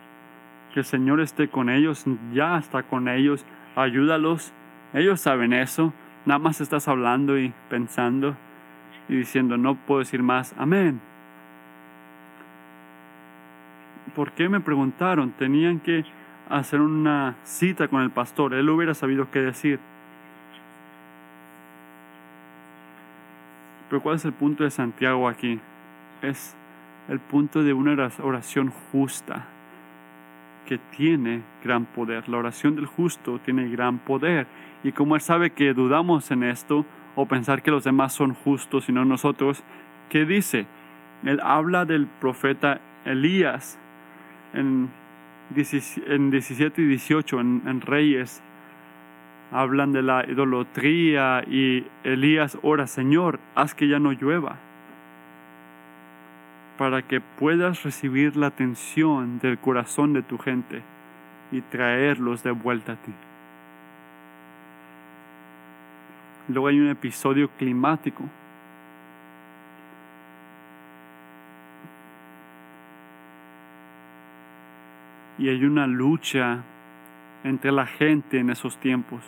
Que 0.73 0.81
el 0.81 0.87
Señor 0.87 1.21
esté 1.21 1.49
con 1.49 1.69
ellos, 1.69 2.07
ya 2.33 2.57
está 2.57 2.83
con 2.83 3.09
ellos, 3.09 3.45
ayúdalos, 3.77 4.55
ellos 4.95 5.21
saben 5.21 5.53
eso, 5.53 5.93
nada 6.27 6.39
más 6.39 6.61
estás 6.61 6.89
hablando 6.89 7.39
y 7.39 7.55
pensando 7.71 8.37
y 9.09 9.17
diciendo, 9.17 9.57
no 9.57 9.77
puedo 9.77 10.01
decir 10.01 10.23
más, 10.23 10.55
amén. 10.59 11.01
¿Por 14.15 14.33
qué 14.33 14.49
me 14.49 14.61
preguntaron? 14.61 15.31
Tenían 15.33 15.81
que 15.81 16.05
hacer 16.51 16.81
una 16.81 17.37
cita 17.45 17.89
con 17.89 18.03
el 18.03 18.11
pastor, 18.11 18.55
él 18.55 18.69
hubiera 18.69 18.95
sabido 18.95 19.31
qué 19.31 19.41
decir. 19.41 19.79
Pero 23.89 24.03
¿cuál 24.03 24.17
es 24.17 24.25
el 24.25 24.33
punto 24.33 24.65
de 24.65 24.71
Santiago 24.71 25.29
aquí? 25.29 25.61
Es 26.23 26.57
el 27.09 27.21
punto 27.21 27.63
de 27.63 27.73
una 27.73 28.11
oración 28.21 28.73
justa 28.91 29.47
que 30.67 30.79
tiene 30.97 31.43
gran 31.65 31.87
poder. 31.87 32.29
La 32.29 32.37
oración 32.37 32.77
del 32.77 32.85
justo 32.85 33.41
tiene 33.45 33.69
gran 33.69 33.99
poder. 33.99 34.47
Y 34.85 34.93
como 34.93 35.15
él 35.15 35.23
sabe 35.23 35.51
que 35.51 35.73
dudamos 35.73 36.31
en 36.31 36.43
esto, 36.43 36.85
o 37.15 37.25
pensar 37.25 37.63
que 37.63 37.71
los 37.71 37.85
demás 37.85 38.13
son 38.13 38.35
justos 38.35 38.91
y 38.91 38.93
no 38.93 39.07
nosotros, 39.07 39.65
¿qué 40.11 40.27
dice? 40.27 40.67
Él 41.25 41.41
habla 41.43 41.87
del 41.87 42.07
profeta 42.07 42.81
Elías 43.07 43.79
en, 44.53 44.91
17 45.55 46.83
y 46.83 46.85
18, 46.85 47.41
en 47.41 47.81
Reyes, 47.81 48.43
hablan 49.51 49.93
de 49.93 50.03
la 50.03 50.25
idolatría 50.29 51.43
y 51.47 51.87
Elías 52.05 52.59
ora, 52.63 52.87
Señor, 52.87 53.39
haz 53.55 53.75
que 53.75 53.89
ya 53.89 53.99
no 53.99 54.13
llueva, 54.13 54.59
para 56.79 57.03
que 57.03 57.21
puedas 57.21 57.83
recibir 57.83 58.37
la 58.37 58.49
atención 58.49 59.39
del 59.39 59.59
corazón 59.59 60.13
de 60.13 60.23
tu 60.23 60.39
gente 60.39 60.83
y 61.53 61.61
traerlos 61.61 62.43
de 62.43 62.51
vuelta 62.51 62.93
a 62.93 62.97
ti. 62.97 63.13
Luego 66.49 66.69
hay 66.69 66.79
un 66.79 66.89
episodio 66.89 67.49
climático. 67.57 68.23
Y 75.39 75.49
hay 75.49 75.65
una 75.65 75.87
lucha 75.87 76.63
entre 77.45 77.71
la 77.71 77.87
gente 77.87 78.39
en 78.39 78.51
esos 78.51 78.79
tiempos 78.79 79.23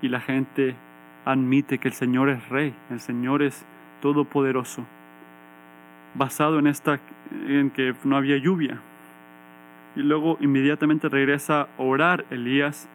y 0.00 0.08
la 0.08 0.20
gente 0.20 0.76
admite 1.24 1.78
que 1.78 1.88
el 1.88 1.94
Señor 1.94 2.28
es 2.28 2.48
rey, 2.48 2.72
el 2.90 3.00
Señor 3.00 3.42
es 3.42 3.64
todopoderoso, 4.00 4.86
basado 6.14 6.58
en 6.58 6.66
esta 6.66 7.00
en 7.46 7.70
que 7.70 7.94
no 8.04 8.16
había 8.16 8.36
lluvia. 8.36 8.78
Y 9.96 10.02
luego 10.02 10.38
inmediatamente 10.40 11.08
regresa 11.08 11.62
a 11.62 11.82
orar 11.82 12.24
Elías 12.30 12.88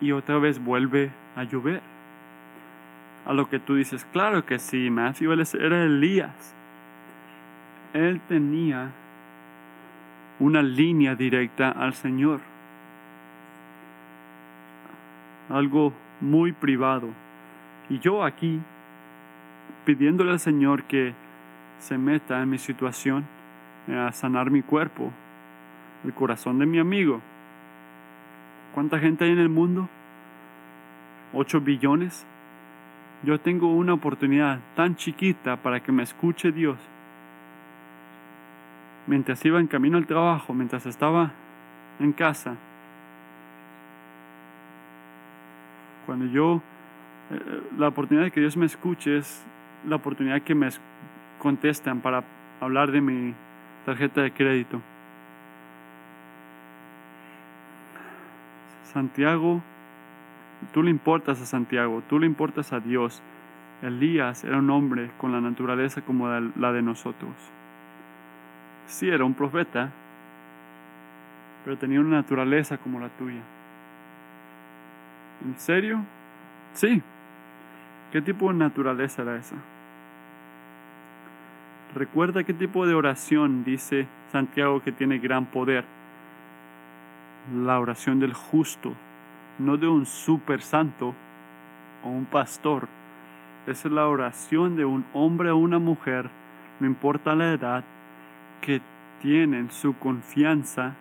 y 0.00 0.12
otra 0.12 0.38
vez 0.38 0.62
vuelve 0.62 1.10
a 1.36 1.44
llover. 1.44 1.82
A 3.26 3.32
lo 3.32 3.48
que 3.48 3.58
tú 3.58 3.74
dices, 3.74 4.06
claro 4.12 4.44
que 4.44 4.58
sí, 4.58 4.90
Matthew 4.90 5.32
era 5.32 5.84
Elías. 5.84 6.54
Él 7.92 8.20
tenía 8.28 8.90
una 10.38 10.62
línea 10.62 11.14
directa 11.14 11.70
al 11.70 11.94
Señor 11.94 12.40
algo 15.50 15.92
muy 16.20 16.52
privado. 16.52 17.08
Y 17.88 17.98
yo 17.98 18.24
aquí, 18.24 18.60
pidiéndole 19.84 20.30
al 20.30 20.40
Señor 20.40 20.84
que 20.84 21.12
se 21.80 21.98
meta 21.98 22.40
en 22.40 22.50
mi 22.50 22.58
situación, 22.58 23.24
a 23.88 24.12
sanar 24.12 24.50
mi 24.50 24.62
cuerpo, 24.62 25.10
el 26.04 26.14
corazón 26.14 26.60
de 26.60 26.66
mi 26.66 26.78
amigo. 26.78 27.20
¿Cuánta 28.72 29.00
gente 29.00 29.24
hay 29.24 29.32
en 29.32 29.40
el 29.40 29.48
mundo? 29.48 29.88
¿Ocho 31.32 31.60
billones? 31.60 32.24
Yo 33.24 33.40
tengo 33.40 33.74
una 33.74 33.94
oportunidad 33.94 34.60
tan 34.76 34.94
chiquita 34.94 35.56
para 35.56 35.80
que 35.80 35.90
me 35.90 36.04
escuche 36.04 36.52
Dios. 36.52 36.78
Mientras 39.08 39.44
iba 39.44 39.58
en 39.58 39.66
camino 39.66 39.98
al 39.98 40.06
trabajo, 40.06 40.54
mientras 40.54 40.86
estaba 40.86 41.32
en 41.98 42.12
casa, 42.12 42.54
Cuando 46.10 46.26
yo, 46.26 46.60
eh, 47.30 47.62
la 47.78 47.86
oportunidad 47.86 48.24
de 48.24 48.30
que 48.32 48.40
Dios 48.40 48.56
me 48.56 48.66
escuche 48.66 49.18
es 49.18 49.44
la 49.86 49.94
oportunidad 49.94 50.42
que 50.42 50.56
me 50.56 50.66
contestan 51.40 52.00
para 52.00 52.22
hablar 52.60 52.92
de 52.92 53.00
mi 53.00 53.34
tarjeta 53.84 54.22
de 54.22 54.30
crédito. 54.30 54.80
Santiago, 58.92 59.60
tú 60.72 60.82
le 60.82 60.90
importas 60.90 61.40
a 61.40 61.46
Santiago, 61.46 62.02
tú 62.08 62.20
le 62.20 62.26
importas 62.26 62.72
a 62.72 62.78
Dios. 62.78 63.20
Elías 63.82 64.44
era 64.44 64.58
un 64.58 64.70
hombre 64.70 65.10
con 65.18 65.32
la 65.32 65.40
naturaleza 65.40 66.02
como 66.02 66.28
la 66.28 66.72
de 66.72 66.82
nosotros. 66.82 67.32
Sí, 68.86 69.08
era 69.08 69.24
un 69.24 69.34
profeta, 69.34 69.90
pero 71.64 71.78
tenía 71.78 72.00
una 72.00 72.16
naturaleza 72.16 72.78
como 72.78 73.00
la 73.00 73.08
tuya. 73.08 73.40
¿En 75.44 75.58
serio? 75.58 76.00
Sí. 76.74 77.02
¿Qué 78.12 78.20
tipo 78.20 78.48
de 78.52 78.58
naturaleza 78.58 79.22
era 79.22 79.36
esa? 79.36 79.56
Recuerda 81.94 82.44
qué 82.44 82.54
tipo 82.54 82.86
de 82.86 82.94
oración 82.94 83.64
dice 83.64 84.06
Santiago 84.30 84.80
que 84.80 84.92
tiene 84.92 85.18
gran 85.18 85.46
poder. 85.46 85.84
La 87.54 87.80
oración 87.80 88.20
del 88.20 88.32
justo, 88.32 88.92
no 89.58 89.76
de 89.76 89.88
un 89.88 90.06
super 90.06 90.62
santo 90.62 91.14
o 92.04 92.08
un 92.08 92.26
pastor. 92.26 92.86
Es 93.66 93.84
la 93.84 94.06
oración 94.06 94.76
de 94.76 94.84
un 94.84 95.04
hombre 95.12 95.50
o 95.50 95.56
una 95.56 95.78
mujer, 95.78 96.30
no 96.78 96.86
importa 96.86 97.34
la 97.34 97.52
edad, 97.52 97.84
que 98.60 98.80
tienen 99.20 99.70
su 99.70 99.96
confianza 99.98 100.94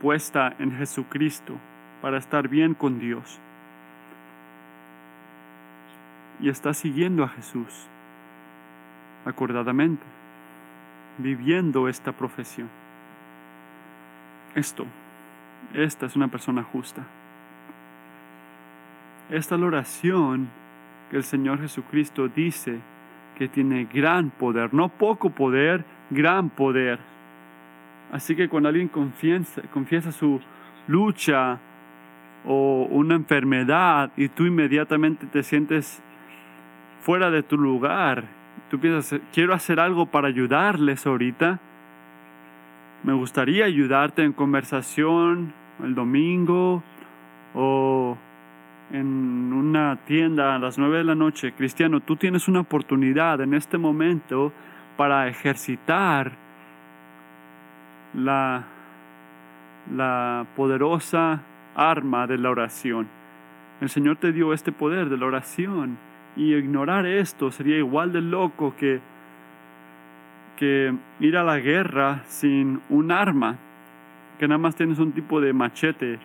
puesta 0.00 0.54
en 0.58 0.76
Jesucristo 0.76 1.54
para 2.00 2.18
estar 2.18 2.48
bien 2.48 2.74
con 2.74 2.98
Dios 2.98 3.38
y 6.40 6.48
está 6.48 6.74
siguiendo 6.74 7.22
a 7.22 7.28
Jesús 7.28 7.86
acordadamente, 9.24 10.02
viviendo 11.18 11.88
esta 11.88 12.12
profesión. 12.12 12.68
Esto, 14.54 14.86
esta 15.74 16.06
es 16.06 16.16
una 16.16 16.28
persona 16.28 16.62
justa. 16.62 17.02
Esta 19.30 19.54
es 19.54 19.60
la 19.60 19.66
oración 19.66 20.48
que 21.10 21.16
el 21.16 21.24
Señor 21.24 21.60
Jesucristo 21.60 22.28
dice 22.28 22.78
que 23.38 23.48
tiene 23.48 23.88
gran 23.92 24.30
poder, 24.30 24.74
no 24.74 24.88
poco 24.88 25.30
poder, 25.30 25.84
gran 26.10 26.50
poder. 26.50 26.98
Así 28.12 28.36
que 28.36 28.48
cuando 28.48 28.68
alguien 28.68 28.88
confiesa, 28.88 29.62
confiesa 29.72 30.12
su 30.12 30.40
lucha 30.86 31.58
o 32.44 32.86
una 32.90 33.14
enfermedad 33.14 34.10
y 34.16 34.28
tú 34.28 34.44
inmediatamente 34.44 35.26
te 35.26 35.42
sientes 35.42 36.02
fuera 37.00 37.30
de 37.30 37.42
tu 37.42 37.56
lugar, 37.56 38.24
tú 38.70 38.78
piensas, 38.78 39.20
quiero 39.32 39.54
hacer 39.54 39.80
algo 39.80 40.06
para 40.06 40.28
ayudarles 40.28 41.06
ahorita, 41.06 41.60
me 43.04 43.12
gustaría 43.12 43.64
ayudarte 43.64 44.22
en 44.22 44.32
conversación 44.32 45.52
el 45.82 45.94
domingo 45.94 46.82
o 47.54 48.16
en 48.92 49.52
una 49.52 49.96
tienda 50.04 50.54
a 50.54 50.58
las 50.58 50.78
nueve 50.78 50.98
de 50.98 51.04
la 51.04 51.14
noche, 51.14 51.52
cristiano, 51.52 52.00
tú 52.00 52.16
tienes 52.16 52.46
una 52.46 52.60
oportunidad 52.60 53.40
en 53.40 53.54
este 53.54 53.78
momento 53.78 54.52
para 54.96 55.28
ejercitar 55.28 56.32
la, 58.14 58.64
la 59.94 60.46
poderosa 60.54 61.40
arma 61.74 62.26
de 62.26 62.38
la 62.38 62.50
oración. 62.50 63.08
El 63.80 63.88
Señor 63.88 64.16
te 64.16 64.32
dio 64.32 64.52
este 64.52 64.70
poder 64.72 65.08
de 65.08 65.16
la 65.16 65.26
oración 65.26 65.98
y 66.36 66.54
ignorar 66.54 67.06
esto 67.06 67.50
sería 67.50 67.76
igual 67.76 68.12
de 68.12 68.20
loco 68.20 68.74
que, 68.76 69.00
que 70.56 70.94
ir 71.20 71.36
a 71.36 71.44
la 71.44 71.58
guerra 71.58 72.22
sin 72.26 72.80
un 72.88 73.12
arma, 73.12 73.56
que 74.38 74.48
nada 74.48 74.58
más 74.58 74.74
tienes 74.74 74.98
un 74.98 75.12
tipo 75.12 75.40
de 75.40 75.52
machete. 75.52 76.18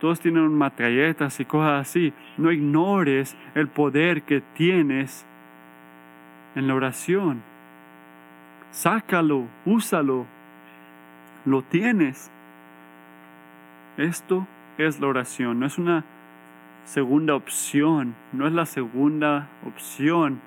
Todos 0.00 0.20
tienen 0.20 0.52
matralletas 0.52 1.40
y 1.40 1.44
cosas 1.44 1.80
así. 1.80 2.12
No 2.36 2.52
ignores 2.52 3.36
el 3.54 3.68
poder 3.68 4.22
que 4.22 4.40
tienes 4.40 5.24
en 6.54 6.66
la 6.66 6.74
oración. 6.74 7.42
Sácalo, 8.72 9.46
úsalo. 9.64 10.26
Lo 11.46 11.62
tienes. 11.62 12.30
Esto 13.96 14.46
es 14.76 15.00
la 15.00 15.06
oración, 15.06 15.60
no 15.60 15.66
es 15.66 15.78
una 15.78 16.04
segunda 16.86 17.34
opción, 17.34 18.14
no 18.32 18.46
es 18.46 18.52
la 18.52 18.64
segunda 18.64 19.48
opción. 19.66 20.40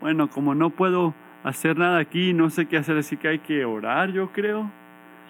Bueno, 0.00 0.28
como 0.28 0.54
no 0.54 0.70
puedo 0.70 1.14
hacer 1.42 1.78
nada 1.78 1.98
aquí, 1.98 2.34
no 2.34 2.50
sé 2.50 2.66
qué 2.66 2.76
hacer, 2.76 2.98
así 2.98 3.16
que 3.16 3.28
hay 3.28 3.38
que 3.38 3.64
orar, 3.64 4.12
yo 4.12 4.30
creo. 4.30 4.70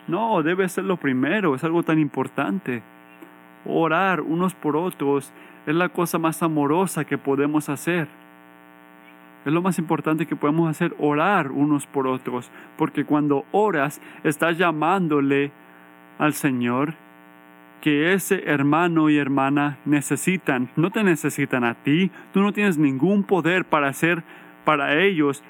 No, 0.09 0.42
debe 0.42 0.68
ser 0.68 0.84
lo 0.84 0.96
primero, 0.96 1.55
es 1.55 1.62
algo 1.62 1.84
tan 1.84 2.01
importante. 2.01 2.82
Orar 3.64 4.20
unos 4.20 4.55
por 4.55 4.76
otros 4.76 5.32
es 5.66 5.74
la 5.74 5.88
cosa 5.88 6.18
más 6.18 6.42
amorosa 6.42 7.05
que 7.05 7.16
podemos 7.16 7.68
hacer. 7.68 8.09
Es 9.44 9.53
lo 9.53 9.62
más 9.62 9.78
importante 9.78 10.26
que 10.26 10.36
podemos 10.36 10.68
hacer, 10.68 10.96
orar 10.98 11.53
unos 11.53 11.86
por 11.86 12.09
otros, 12.09 12.51
porque 12.76 13.05
cuando 13.05 13.44
oras 13.53 14.01
estás 14.24 14.59
llamándole 14.59 15.53
al 16.18 16.34
Señor 16.34 16.94
que 17.80 18.12
ese 18.12 18.44
hermano 18.46 19.10
y 19.10 19.18
hermana 19.18 19.78
necesitan. 19.84 20.70
No 20.76 20.90
te 20.90 21.02
necesitan 21.02 21.64
a 21.64 21.74
ti, 21.74 22.10
tú 22.32 22.40
no 22.40 22.52
tienes 22.52 22.78
ningún 22.78 23.24
poder 23.24 23.64
para 23.64 23.88
hacer 23.88 24.22
para 24.64 25.00
ellos 25.00 25.42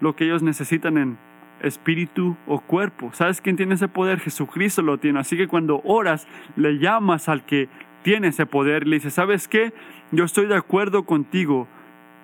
lo 0.00 0.14
que 0.14 0.24
ellos 0.24 0.42
necesitan 0.42 0.98
en 0.98 1.18
espíritu 1.60 2.36
o 2.46 2.60
cuerpo. 2.60 3.10
¿Sabes 3.12 3.40
quién 3.40 3.56
tiene 3.56 3.74
ese 3.74 3.88
poder? 3.88 4.20
Jesucristo 4.20 4.82
lo 4.82 4.98
tiene. 4.98 5.20
Así 5.20 5.36
que 5.36 5.48
cuando 5.48 5.80
oras, 5.84 6.28
le 6.56 6.78
llamas 6.78 7.28
al 7.28 7.44
que 7.44 7.68
tiene 8.02 8.28
ese 8.28 8.44
poder 8.44 8.86
y 8.86 8.90
le 8.90 8.96
dices, 8.96 9.14
¿sabes 9.14 9.48
qué? 9.48 9.72
Yo 10.12 10.24
estoy 10.24 10.46
de 10.46 10.56
acuerdo 10.56 11.04
contigo, 11.04 11.66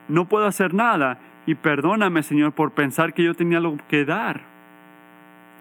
no 0.09 0.29
puedo 0.29 0.47
hacer 0.47 0.75
nada 0.75 1.19
y 1.47 1.55
perdóname 1.55 2.23
Señor 2.23 2.53
por 2.53 2.73
pensar 2.73 3.15
que 3.15 3.25
yo 3.25 3.35
tenía 3.35 3.59
algo 3.59 3.79
que 3.89 4.05
dar. 4.05 4.43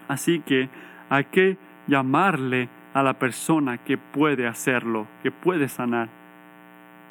Así 0.08 0.40
que 0.40 0.68
hay 1.08 1.24
que 1.24 1.56
llamarle 1.86 2.68
a 2.94 3.02
la 3.02 3.14
persona 3.14 3.78
que 3.78 3.98
puede 3.98 4.46
hacerlo, 4.46 5.06
que 5.22 5.30
puede 5.30 5.68
sanar. 5.68 6.08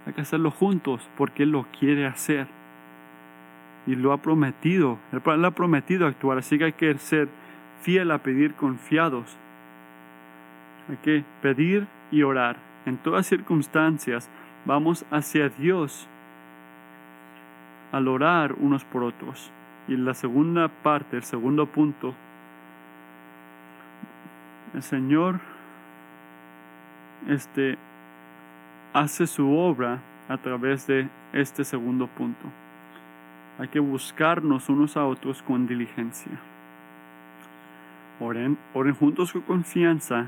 Hay 0.05 0.13
que 0.13 0.21
hacerlo 0.21 0.51
juntos 0.51 1.07
porque 1.17 1.43
Él 1.43 1.51
lo 1.51 1.65
quiere 1.77 2.05
hacer. 2.05 2.47
Y 3.87 3.95
lo 3.95 4.11
ha 4.11 4.17
prometido. 4.17 4.99
Él 5.11 5.45
ha 5.45 5.51
prometido 5.51 6.05
actuar. 6.05 6.37
Así 6.39 6.57
que 6.57 6.65
hay 6.65 6.73
que 6.73 6.97
ser 6.97 7.29
fiel 7.81 8.11
a 8.11 8.19
pedir 8.19 8.53
confiados. 8.55 9.37
Hay 10.89 10.97
que 10.97 11.23
pedir 11.41 11.87
y 12.11 12.23
orar. 12.23 12.57
En 12.85 12.97
todas 12.97 13.25
circunstancias 13.27 14.29
vamos 14.65 15.05
hacia 15.11 15.49
Dios 15.49 16.07
al 17.91 18.07
orar 18.07 18.53
unos 18.59 18.83
por 18.83 19.03
otros. 19.03 19.51
Y 19.87 19.95
la 19.95 20.13
segunda 20.13 20.67
parte, 20.67 21.17
el 21.17 21.23
segundo 21.23 21.65
punto, 21.65 22.13
el 24.73 24.83
Señor 24.83 25.39
este, 27.27 27.77
hace 28.93 29.27
su 29.27 29.55
obra 29.55 29.99
a 30.27 30.37
través 30.37 30.87
de 30.87 31.09
este 31.33 31.63
segundo 31.63 32.07
punto. 32.07 32.45
Hay 33.57 33.67
que 33.67 33.79
buscarnos 33.79 34.69
unos 34.69 34.95
a 34.95 35.05
otros 35.05 35.41
con 35.41 35.67
diligencia. 35.67 36.31
Oren, 38.19 38.57
oren 38.73 38.95
juntos 38.95 39.33
con 39.33 39.41
confianza, 39.41 40.27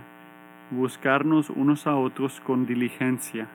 buscarnos 0.71 1.49
unos 1.49 1.87
a 1.87 1.95
otros 1.95 2.39
con 2.41 2.65
diligencia. 2.65 3.47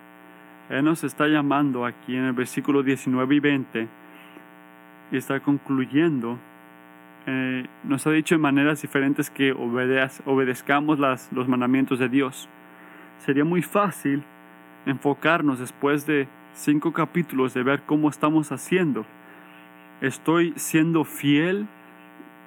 Él 0.68 0.84
nos 0.84 1.05
está 1.05 1.26
llamando 1.28 1.84
aquí 1.84 2.16
en 2.16 2.24
el 2.24 2.32
versículo 2.32 2.82
19 2.82 3.34
y 3.34 3.41
20 3.41 3.89
y 5.12 5.16
está 5.16 5.41
concluyendo. 5.41 6.39
Eh, 7.26 7.66
nos 7.84 8.07
ha 8.07 8.11
dicho 8.11 8.34
en 8.34 8.41
maneras 8.41 8.82
diferentes 8.82 9.30
que 9.30 9.53
obedezcamos 9.53 10.99
los 11.32 11.49
mandamientos 11.49 11.99
de 11.99 12.09
Dios 12.09 12.49
sería 13.19 13.45
muy 13.45 13.62
fácil 13.62 14.23
enfocarnos 14.87 15.59
después 15.59 16.07
de 16.07 16.29
cinco 16.55 16.93
capítulos 16.93 17.55
de 17.55 17.62
ver 17.62 17.83
cómo 17.83 18.09
estamos 18.09 18.53
haciendo. 18.53 19.05
¿Estoy 20.01 20.53
siendo 20.57 21.05
fiel? 21.05 21.67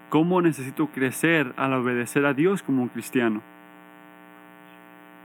¿Cómo 0.10 0.42
necesito 0.42 0.88
crecer 0.88 1.54
al 1.58 1.74
obedecer 1.74 2.26
a 2.26 2.34
Dios 2.34 2.64
como 2.64 2.82
un 2.84 2.90
cristiano? 2.90 3.42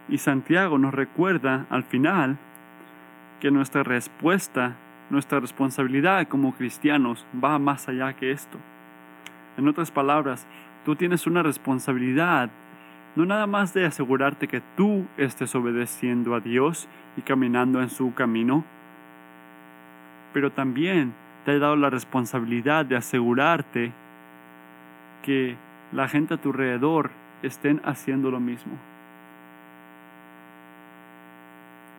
Y 0.09 0.19
Santiago 0.19 0.79
nos 0.79 0.93
recuerda 0.93 1.67
al 1.71 1.85
final 1.85 2.37
que 3.41 3.51
nuestra 3.51 3.83
respuesta, 3.83 4.77
nuestra 5.11 5.41
responsabilidad 5.41 6.29
como 6.29 6.55
cristianos 6.55 7.27
va 7.43 7.59
más 7.59 7.89
allá 7.89 8.13
que 8.13 8.31
esto. 8.31 8.59
En 9.57 9.69
otras 9.69 9.91
palabras, 9.91 10.47
tú 10.85 10.97
tienes 10.97 11.27
una 11.27 11.43
responsabilidad 11.43 12.51
no 13.17 13.25
nada 13.25 13.47
más 13.47 13.73
de 13.75 13.87
asegurarte 13.87 14.49
que 14.49 14.61
tú 14.77 15.07
estés 15.17 15.55
obedeciendo 15.55 16.35
a 16.35 16.41
Dios 16.41 16.89
y 17.17 17.23
caminando 17.23 17.81
en 17.81 17.91
su 17.91 18.13
camino, 18.15 18.65
pero 20.33 20.51
también 20.51 21.15
te 21.45 21.53
ha 21.53 21.59
dado 21.59 21.77
la 21.77 21.91
responsabilidad 21.91 22.85
de 22.85 22.97
asegurarte 22.97 23.93
que 25.23 25.57
la 25.93 26.09
gente 26.09 26.35
a 26.35 26.37
tu 26.39 26.51
alrededor 26.51 27.11
estén 27.43 27.81
haciendo 27.85 28.31
lo 28.31 28.41
mismo. 28.41 28.73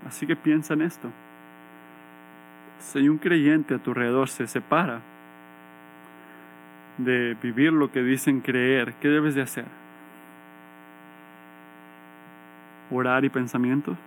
Así 0.06 0.28
que 0.28 0.36
piensa 0.36 0.74
en 0.74 0.82
esto. 0.82 1.10
Si 2.80 3.08
un 3.08 3.18
creyente 3.18 3.76
a 3.76 3.80
tu 3.80 3.92
alrededor 3.92 4.30
se 4.30 4.48
separa 4.48 5.00
de 6.98 7.36
vivir 7.42 7.74
lo 7.74 7.92
que 7.92 8.04
dicen 8.04 8.42
creer, 8.42 8.94
¿qué 9.02 9.08
debes 9.08 9.34
de 9.34 9.42
hacer? 9.42 9.85
Orar 12.92 13.26
y 13.26 13.30
pensamientos? 13.30 13.98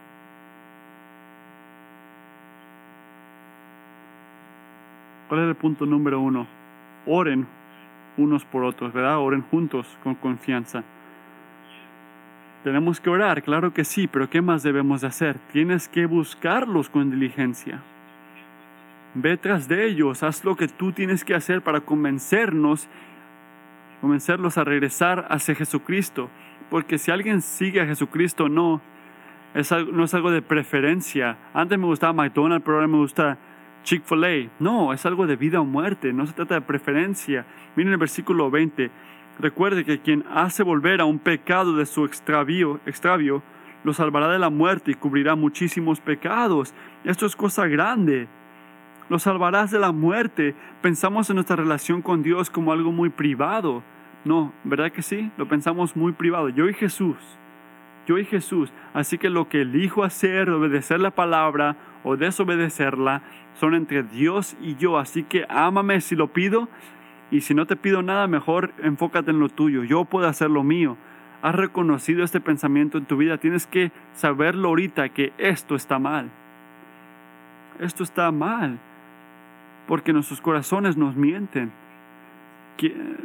¿Cuál 5.29 5.43
es 5.43 5.49
el 5.49 5.55
punto 5.57 5.85
número 5.85 6.21
uno? 6.21 6.47
Oren 7.07 7.47
unos 8.17 8.45
por 8.45 8.65
otros, 8.65 8.93
¿verdad? 8.93 9.19
Oren 9.19 9.43
juntos 9.43 9.87
con 10.03 10.15
confianza. 10.15 10.83
Tenemos 12.65 13.01
que 13.01 13.11
orar, 13.11 13.43
claro 13.43 13.73
que 13.73 13.85
sí, 13.85 14.09
pero 14.09 14.29
¿qué 14.29 14.43
más 14.43 14.63
debemos 14.63 15.03
de 15.03 15.07
hacer? 15.07 15.37
Tienes 15.53 15.89
que 15.89 16.07
buscarlos 16.07 16.91
con 16.91 17.11
diligencia. 17.11 17.81
Ve 19.15 19.37
tras 19.37 19.69
de 19.69 19.87
ellos, 19.87 20.23
haz 20.23 20.45
lo 20.45 20.57
que 20.57 20.69
tú 20.69 20.93
tienes 20.93 21.25
que 21.25 21.35
hacer 21.35 21.63
para 21.63 21.81
convencernos, 21.81 22.89
convencerlos 24.01 24.59
a 24.59 24.65
regresar 24.65 25.27
hacia 25.31 25.55
Jesucristo. 25.55 26.29
Porque 26.71 26.99
si 26.99 27.11
alguien 27.11 27.41
sigue 27.43 27.81
a 27.81 27.87
Jesucristo, 27.87 28.49
no 28.49 28.81
es, 29.55 29.73
algo, 29.73 29.93
no 29.93 30.05
es 30.05 30.15
algo 30.15 30.31
de 30.31 30.43
preferencia. 30.43 31.39
Antes 31.55 31.79
me 31.79 31.87
gustaba 31.87 32.13
McDonald's, 32.13 32.65
pero 32.65 32.77
ahora 32.77 32.89
me 32.89 32.99
gusta 32.99 33.39
Chick-fil-A. 33.85 34.51
No, 34.59 34.93
es 34.93 35.07
algo 35.07 35.27
de 35.27 35.37
vida 35.37 35.61
o 35.61 35.65
muerte. 35.65 36.13
No 36.13 36.27
se 36.27 36.35
trata 36.35 36.55
de 36.55 36.61
preferencia. 36.61 37.47
Miren 37.75 37.93
el 37.93 37.99
versículo 37.99 38.51
20. 38.51 38.91
Recuerde 39.39 39.85
que 39.85 40.01
quien 40.01 40.25
hace 40.31 40.63
volver 40.63 41.01
a 41.01 41.05
un 41.05 41.19
pecado 41.19 41.75
de 41.75 41.87
su 41.87 42.05
extravío, 42.05 42.81
extravio, 42.87 43.43
lo 43.85 43.95
salvará 43.95 44.29
de 44.29 44.39
la 44.39 44.51
muerte 44.51 44.91
y 44.91 44.95
cubrirá 44.95 45.37
muchísimos 45.37 46.01
pecados. 46.01 46.75
Esto 47.05 47.25
es 47.25 47.37
cosa 47.37 47.67
grande. 47.67 48.29
Lo 49.09 49.19
salvarás 49.19 49.71
de 49.71 49.79
la 49.79 49.93
muerte. 49.93 50.55
Pensamos 50.83 51.31
en 51.31 51.37
nuestra 51.37 51.57
relación 51.57 52.03
con 52.03 52.23
Dios 52.23 52.51
como 52.51 52.73
algo 52.73 52.93
muy 52.93 53.09
privado. 53.09 53.83
No, 54.25 54.53
¿verdad 54.65 54.93
que 54.93 55.03
sí? 55.03 55.31
Lo 55.37 55.49
pensamos 55.49 55.97
muy 55.97 56.13
privado. 56.13 56.49
Yo 56.49 56.69
y 56.69 56.75
Jesús. 56.75 57.17
Yo 58.07 58.19
y 58.19 58.25
Jesús. 58.25 58.73
Así 58.95 59.19
que 59.19 59.31
lo 59.31 59.49
que 59.49 59.63
elijo 59.63 60.03
hacer, 60.03 60.51
obedecer 60.51 61.01
la 61.01 61.11
palabra 61.11 61.77
o 62.05 62.17
desobedecerla, 62.17 63.23
son 63.55 63.75
entre 63.75 64.03
Dios 64.03 64.57
y 64.61 64.77
yo. 64.77 64.99
Así 64.99 65.25
que 65.25 65.47
ámame 65.49 66.01
si 66.01 66.17
lo 66.17 66.33
pido 66.33 66.69
Y 67.31 67.43
si 67.43 67.55
no 67.55 67.67
te 67.67 67.77
pido 67.77 68.03
nada, 68.03 68.27
mejor 68.27 68.73
enfócate 68.83 69.31
en 69.31 69.41
lo 69.41 69.51
tuyo. 69.51 69.85
Yo 69.85 70.07
puedo 70.07 70.27
hacer 70.27 70.51
lo 70.51 70.63
mío. 70.63 70.97
Has 71.43 71.55
reconocido 71.55 72.25
este 72.25 72.41
pensamiento 72.41 72.97
en 72.97 73.05
tu 73.05 73.19
vida. 73.19 73.37
Tienes 73.37 73.67
que 73.67 73.93
saberlo 74.15 74.69
ahorita 74.69 75.11
que 75.11 75.33
esto 75.37 75.75
está 75.75 75.99
mal. 75.99 76.31
Esto 77.79 78.03
está 78.03 78.31
mal. 78.33 78.79
Porque 79.87 80.15
nuestros 80.15 80.41
corazones 80.41 80.97
nos 80.97 81.17
mienten. 81.17 81.71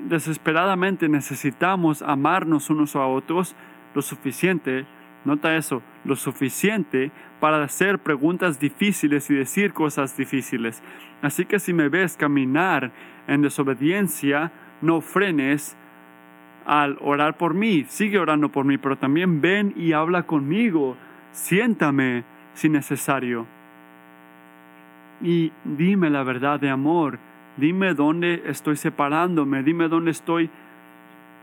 Desesperadamente 0.07 1.09
necesitamos 1.09 2.01
amarnos 2.01 2.69
unos 2.69 2.95
a 2.95 3.05
otros 3.05 3.55
lo 3.93 4.01
suficiente 4.01 4.85
Nota 5.25 5.55
eso, 5.55 5.81
lo 6.03 6.15
suficiente 6.15 7.11
para 7.39 7.63
hacer 7.63 7.99
preguntas 7.99 8.59
difíciles 8.59 9.29
y 9.29 9.35
decir 9.35 9.73
cosas 9.73 10.17
difíciles. 10.17 10.83
Así 11.21 11.45
que 11.45 11.59
si 11.59 11.73
me 11.73 11.87
ves 11.87 12.17
caminar 12.17 12.91
en 13.27 13.41
desobediencia, 13.41 14.51
no 14.81 14.99
frenes 14.99 15.77
al 16.65 16.97
orar 17.01 17.37
por 17.37 17.53
mí. 17.53 17.85
Sigue 17.87 18.19
orando 18.19 18.49
por 18.49 18.65
mí, 18.65 18.77
pero 18.77 18.97
también 18.97 19.39
ven 19.39 19.73
y 19.77 19.93
habla 19.93 20.23
conmigo. 20.23 20.97
Siéntame 21.31 22.25
si 22.53 22.67
necesario. 22.67 23.45
Y 25.21 25.53
dime 25.63 26.09
la 26.09 26.23
verdad 26.23 26.59
de 26.59 26.69
amor. 26.69 27.17
Dime 27.57 27.93
dónde 27.93 28.43
estoy 28.45 28.75
separándome. 28.75 29.63
Dime 29.63 29.87
dónde 29.87 30.11
estoy 30.11 30.49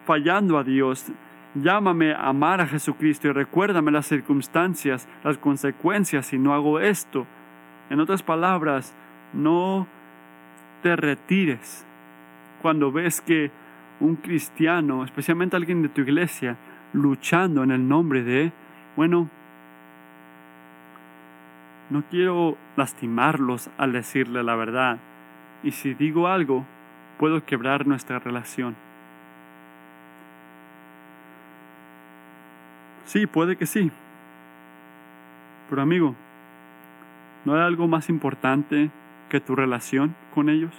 fallando 0.06 0.58
a 0.58 0.64
Dios. 0.64 1.12
Llámame 1.54 2.12
a 2.12 2.28
amar 2.28 2.60
a 2.60 2.66
Jesucristo 2.66 3.28
y 3.28 3.32
recuérdame 3.32 3.90
las 3.90 4.06
circunstancias, 4.06 5.08
las 5.24 5.38
consecuencias 5.38 6.26
si 6.26 6.38
no 6.38 6.54
hago 6.54 6.80
esto. 6.80 7.26
En 7.90 8.00
otras 8.00 8.22
palabras, 8.22 8.94
no 9.32 9.86
te 10.82 10.96
retires 10.96 11.84
cuando 12.62 12.92
ves 12.92 13.20
que 13.20 13.50
un 14.00 14.16
cristiano, 14.16 15.04
especialmente 15.04 15.56
alguien 15.56 15.82
de 15.82 15.88
tu 15.88 16.02
iglesia, 16.02 16.56
luchando 16.92 17.62
en 17.62 17.70
el 17.70 17.86
nombre 17.86 18.22
de, 18.22 18.52
bueno, 18.96 19.28
no 21.90 22.04
quiero 22.10 22.56
lastimarlos 22.76 23.70
al 23.76 23.92
decirle 23.92 24.42
la 24.42 24.54
verdad. 24.54 24.98
Y 25.62 25.72
si 25.72 25.94
digo 25.94 26.26
algo, 26.26 26.64
puedo 27.18 27.44
quebrar 27.44 27.86
nuestra 27.86 28.18
relación. 28.18 28.74
Sí, 33.04 33.26
puede 33.26 33.56
que 33.56 33.66
sí. 33.66 33.90
Pero 35.68 35.82
amigo, 35.82 36.14
¿no 37.44 37.54
hay 37.54 37.60
algo 37.60 37.88
más 37.88 38.08
importante 38.08 38.90
que 39.28 39.40
tu 39.40 39.54
relación 39.54 40.14
con 40.34 40.48
ellos? 40.48 40.72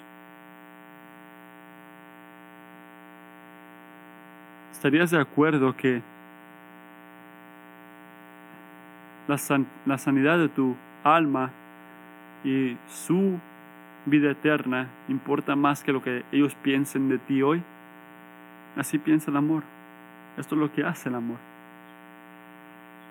¿Estarías 4.72 5.12
de 5.12 5.20
acuerdo 5.20 5.76
que 5.78 6.02
la, 9.28 9.38
la 9.86 9.98
sanidad 9.98 10.40
de 10.40 10.50
tu 10.50 10.76
alma 11.04 11.52
y 12.44 12.78
su 12.90 13.40
vida 14.06 14.32
eterna 14.32 14.88
importa 15.08 15.56
más 15.56 15.84
que 15.84 15.94
lo 15.94 16.02
que 16.02 16.24
ellos 16.32 16.56
piensen 16.56 17.10
de 17.10 17.18
ti 17.18 17.42
hoy? 17.42 17.64
Así 18.76 18.98
piensa 18.98 19.32
el 19.32 19.38
amor. 19.38 19.64
Esto 20.38 20.56
es 20.56 20.62
lo 20.62 20.72
que 20.72 20.84
hace 20.84 21.10
el 21.10 21.16
amor. 21.16 21.38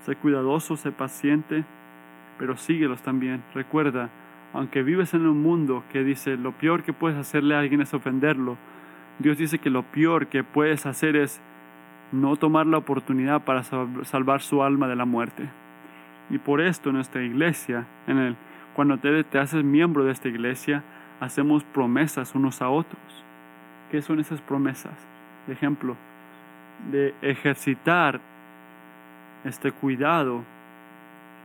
Sé 0.05 0.17
cuidadoso, 0.17 0.77
sé 0.77 0.91
paciente, 0.91 1.65
pero 2.39 2.57
síguelos 2.57 3.03
también. 3.03 3.43
Recuerda, 3.55 4.09
aunque 4.55 4.83
vives 4.83 5.15
en 5.15 5.27
un 5.27 5.43
mundo 5.43 5.85
que 5.93 6.03
dice 6.03 6.37
lo 6.37 6.53
peor 6.53 6.83
que 6.83 6.93
puedes 6.93 7.19
hacerle 7.19 7.55
a 7.55 7.61
alguien 7.61 7.83
es 7.83 7.93
ofenderlo, 7.93 8.57
Dios 9.19 9.37
dice 9.37 9.59
que 9.59 9.69
lo 9.69 9.83
peor 9.83 10.29
que 10.29 10.43
puedes 10.43 10.87
hacer 10.87 11.17
es 11.17 11.41
no 12.13 12.37
tomar 12.37 12.67
la 12.67 12.79
oportunidad 12.79 13.45
para 13.45 13.63
salvar 13.63 14.41
su 14.41 14.63
alma 14.63 14.89
de 14.89 14.97
la 14.97 15.05
muerte. 15.05 15.49
Y 16.31 16.39
por 16.39 16.61
esto 16.61 16.89
en 16.89 16.97
nuestra 16.97 17.23
iglesia, 17.23 17.87
en 18.07 18.19
el, 18.19 18.37
cuando 18.75 18.99
te, 18.99 19.39
haces 19.39 19.65
miembro 19.65 20.05
de 20.05 20.13
esta 20.13 20.29
iglesia, 20.29 20.83
hacemos 21.21 21.65
promesas 21.65 22.35
unos 22.35 22.63
a 22.63 22.69
otros. 22.69 23.01
¿Qué 23.91 24.03
son 24.03 24.21
esas 24.21 24.41
promesas? 24.41 24.95
Ejemplo, 25.49 25.97
de 26.91 27.15
ejercitar 27.23 28.21
este 29.45 29.73
cuidado 29.73 30.45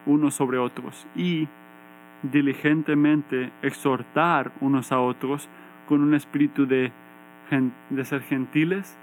unos 0.05 0.35
sobre 0.35 0.57
otros 0.57 1.07
y 1.15 1.47
diligentemente 2.23 3.51
exhortar 3.61 4.51
unos 4.61 4.91
a 4.91 4.99
otros 4.99 5.49
con 5.87 6.01
un 6.01 6.13
espíritu 6.13 6.67
de, 6.67 6.91
de 7.89 8.05
ser 8.05 8.21
gentiles 8.21 8.97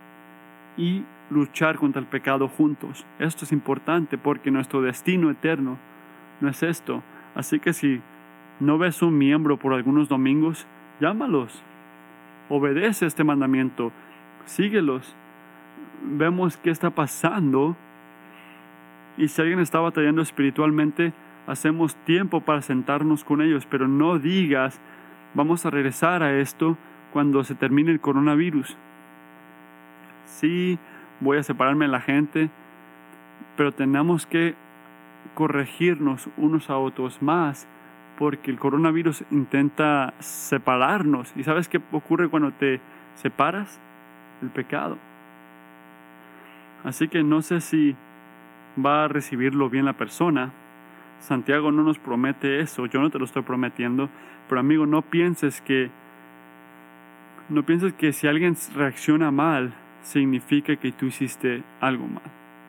y 0.76 1.04
luchar 1.30 1.76
contra 1.76 2.00
el 2.00 2.06
pecado 2.06 2.48
juntos. 2.48 3.04
Esto 3.18 3.44
es 3.44 3.52
importante 3.52 4.18
porque 4.18 4.50
nuestro 4.50 4.80
destino 4.80 5.30
eterno 5.30 5.76
no 6.40 6.48
es 6.48 6.62
esto. 6.62 7.02
Así 7.34 7.60
que 7.60 7.72
si 7.72 8.00
no 8.60 8.78
ves 8.78 9.02
un 9.02 9.18
miembro 9.18 9.56
por 9.56 9.74
algunos 9.74 10.08
domingos, 10.08 10.66
llámalos. 11.00 11.62
Obedece 12.48 13.06
este 13.06 13.24
mandamiento. 13.24 13.92
Síguelos. 14.44 15.16
Vemos 16.04 16.56
qué 16.56 16.70
está 16.70 16.90
pasando 16.90 17.76
y 19.16 19.28
si 19.28 19.42
alguien 19.42 19.60
está 19.60 19.78
batallando 19.78 20.22
espiritualmente, 20.22 21.12
hacemos 21.46 21.96
tiempo 22.04 22.40
para 22.40 22.62
sentarnos 22.62 23.24
con 23.24 23.42
ellos, 23.42 23.66
pero 23.66 23.86
no 23.86 24.18
digas, 24.18 24.80
vamos 25.34 25.66
a 25.66 25.70
regresar 25.70 26.22
a 26.22 26.38
esto 26.38 26.78
cuando 27.12 27.44
se 27.44 27.54
termine 27.54 27.92
el 27.92 28.00
coronavirus. 28.00 28.76
Sí, 30.24 30.78
voy 31.20 31.38
a 31.38 31.42
separarme 31.42 31.84
de 31.84 31.92
la 31.92 32.00
gente, 32.00 32.50
pero 33.56 33.72
tenemos 33.72 34.26
que 34.26 34.54
corregirnos 35.34 36.28
unos 36.36 36.70
a 36.70 36.78
otros 36.78 37.20
más 37.22 37.68
porque 38.18 38.50
el 38.50 38.58
coronavirus 38.58 39.24
intenta 39.30 40.14
separarnos. 40.18 41.32
¿Y 41.36 41.44
sabes 41.44 41.68
qué 41.68 41.80
ocurre 41.92 42.28
cuando 42.28 42.52
te 42.52 42.80
separas? 43.16 43.80
El 44.42 44.50
pecado. 44.50 44.98
Así 46.84 47.08
que 47.08 47.22
no 47.22 47.42
sé 47.42 47.60
si 47.60 47.94
va 48.84 49.04
a 49.04 49.08
recibirlo 49.08 49.70
bien 49.70 49.84
la 49.84 49.92
persona. 49.92 50.50
Santiago 51.20 51.70
no 51.70 51.82
nos 51.84 51.98
promete 51.98 52.60
eso, 52.60 52.86
yo 52.86 53.00
no 53.00 53.10
te 53.10 53.18
lo 53.18 53.24
estoy 53.24 53.42
prometiendo, 53.42 54.08
pero 54.48 54.60
amigo, 54.60 54.86
no 54.86 55.02
pienses 55.02 55.60
que 55.60 55.90
no 57.48 57.64
pienses 57.64 57.92
que 57.92 58.12
si 58.12 58.26
alguien 58.26 58.56
reacciona 58.74 59.30
mal 59.30 59.74
significa 60.02 60.74
que 60.76 60.90
tú 60.90 61.06
hiciste 61.06 61.62
algo 61.80 62.06
mal. 62.06 62.22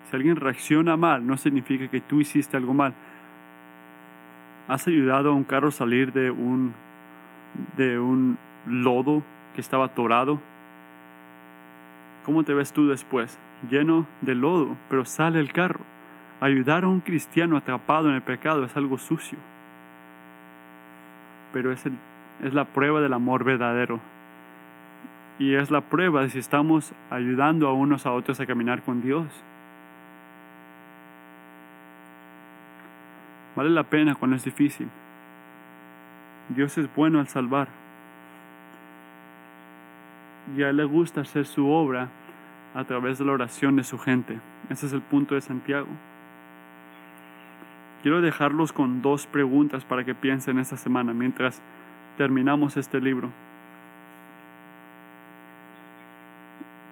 Si 0.10 0.16
alguien 0.16 0.36
reacciona 0.36 0.98
mal 0.98 1.26
no 1.26 1.38
significa 1.38 1.88
que 1.88 2.02
tú 2.02 2.20
hiciste 2.20 2.58
algo 2.58 2.74
mal. 2.74 2.94
¿Has 4.68 4.88
ayudado 4.88 5.30
a 5.30 5.34
un 5.34 5.44
carro 5.44 5.68
a 5.68 5.72
salir 5.72 6.14
de 6.14 6.32
un 6.32 6.74
de 7.78 8.00
un 8.00 8.38
lodo 8.66 9.22
que 9.54 9.62
estaba 9.62 9.86
atorado? 9.86 10.40
¿Cómo 12.26 12.44
te 12.44 12.54
ves 12.54 12.72
tú 12.72 12.88
después? 12.88 13.38
Lleno 13.70 14.08
de 14.22 14.36
lodo, 14.36 14.78
pero 14.90 15.04
sale 15.04 15.40
el 15.40 15.52
carro. 15.52 15.82
Ayudar 16.40 16.86
a 16.86 16.88
un 16.88 17.02
cristiano 17.02 17.58
atrapado 17.58 18.10
en 18.10 18.16
el 18.16 18.22
pecado 18.22 18.64
es 18.64 18.76
algo 18.76 18.98
sucio, 18.98 19.38
pero 21.52 21.72
es, 21.72 21.86
es 22.42 22.54
la 22.54 22.66
prueba 22.66 23.02
del 23.02 23.14
amor 23.14 23.44
verdadero. 23.44 24.00
Y 25.40 25.56
es 25.56 25.72
la 25.72 25.82
prueba 25.82 26.22
de 26.22 26.30
si 26.30 26.40
estamos 26.40 26.94
ayudando 27.10 27.68
a 27.68 27.74
unos 27.74 28.06
a 28.06 28.14
otros 28.14 28.40
a 28.40 28.46
caminar 28.46 28.84
con 28.84 29.02
Dios. 29.02 29.28
Vale 33.56 33.70
la 33.70 33.84
pena 33.84 34.16
cuando 34.16 34.38
es 34.38 34.44
difícil. 34.44 34.90
Dios 36.50 36.78
es 36.78 36.94
bueno 36.96 37.20
al 37.20 37.28
salvar. 37.28 37.68
Y 40.58 40.64
a 40.64 40.70
Él 40.70 40.78
le 40.78 40.84
gusta 40.84 41.22
hacer 41.22 41.46
su 41.46 41.70
obra 41.70 42.10
a 42.74 42.84
través 42.84 43.20
de 43.20 43.26
la 43.26 43.32
oración 43.32 43.76
de 43.76 43.84
su 43.84 43.98
gente. 43.98 44.40
Ese 44.70 44.88
es 44.88 44.94
el 44.94 45.02
punto 45.02 45.36
de 45.36 45.42
Santiago. 45.42 45.88
Quiero 48.02 48.22
dejarlos 48.22 48.74
con 48.74 49.02
dos 49.02 49.28
preguntas 49.28 49.86
para 49.86 50.04
que 50.04 50.14
piensen 50.16 50.60
esta 50.60 50.76
semana 50.76 51.14
mientras 51.14 51.62
terminamos 52.18 52.76
este 52.76 53.00
libro. 53.00 53.30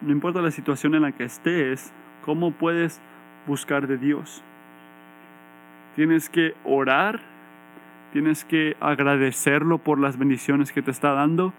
No 0.01 0.11
importa 0.11 0.41
la 0.41 0.51
situación 0.51 0.95
en 0.95 1.01
la 1.01 1.11
que 1.11 1.25
estés, 1.25 1.93
¿cómo 2.25 2.51
puedes 2.51 3.01
buscar 3.45 3.87
de 3.87 3.97
Dios? 3.97 4.43
Tienes 5.95 6.29
que 6.29 6.53
orar, 6.63 7.21
tienes 8.13 8.45
que 8.45 8.75
agradecerlo 8.79 9.77
por 9.77 9.99
las 9.99 10.17
bendiciones 10.17 10.71
que 10.71 10.81
te 10.81 10.91
está 10.91 11.13
dando, 11.13 11.53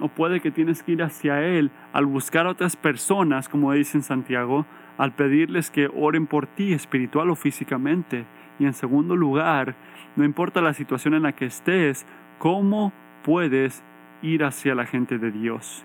o 0.00 0.08
puede 0.08 0.40
que 0.40 0.50
tienes 0.50 0.82
que 0.82 0.92
ir 0.92 1.02
hacia 1.02 1.42
Él 1.42 1.70
al 1.92 2.06
buscar 2.06 2.46
a 2.46 2.50
otras 2.50 2.76
personas, 2.76 3.48
como 3.48 3.72
dice 3.72 3.98
en 3.98 4.02
Santiago, 4.02 4.66
al 4.98 5.12
pedirles 5.12 5.70
que 5.70 5.88
oren 5.94 6.26
por 6.26 6.46
ti 6.46 6.72
espiritual 6.72 7.30
o 7.30 7.36
físicamente 7.36 8.24
y 8.58 8.66
en 8.66 8.74
segundo 8.74 9.16
lugar, 9.16 9.74
no 10.16 10.24
importa 10.24 10.60
la 10.60 10.74
situación 10.74 11.14
en 11.14 11.22
la 11.22 11.32
que 11.32 11.46
estés, 11.46 12.06
¿cómo 12.38 12.92
puedes 13.24 13.82
ir 14.22 14.44
hacia 14.44 14.74
la 14.74 14.86
gente 14.86 15.18
de 15.18 15.30
Dios? 15.30 15.84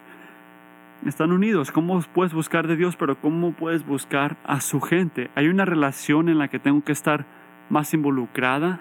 están 1.05 1.31
unidos. 1.31 1.71
¿Cómo 1.71 2.01
puedes 2.13 2.33
buscar 2.33 2.67
de 2.67 2.75
Dios, 2.75 2.95
pero 2.95 3.19
cómo 3.19 3.51
puedes 3.51 3.85
buscar 3.85 4.37
a 4.43 4.59
su 4.59 4.81
gente? 4.81 5.29
Hay 5.35 5.47
una 5.47 5.65
relación 5.65 6.29
en 6.29 6.37
la 6.37 6.47
que 6.47 6.59
tengo 6.59 6.83
que 6.83 6.91
estar 6.91 7.25
más 7.69 7.93
involucrada 7.93 8.79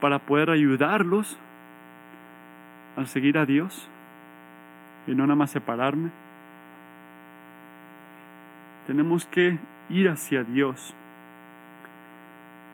para 0.00 0.18
poder 0.18 0.50
ayudarlos 0.50 1.38
al 2.96 3.06
seguir 3.06 3.38
a 3.38 3.46
Dios 3.46 3.88
y 5.06 5.14
no 5.14 5.24
nada 5.24 5.36
más 5.36 5.50
separarme. 5.50 6.10
Tenemos 8.86 9.26
que 9.26 9.58
ir 9.90 10.08
hacia 10.08 10.44
Dios, 10.44 10.94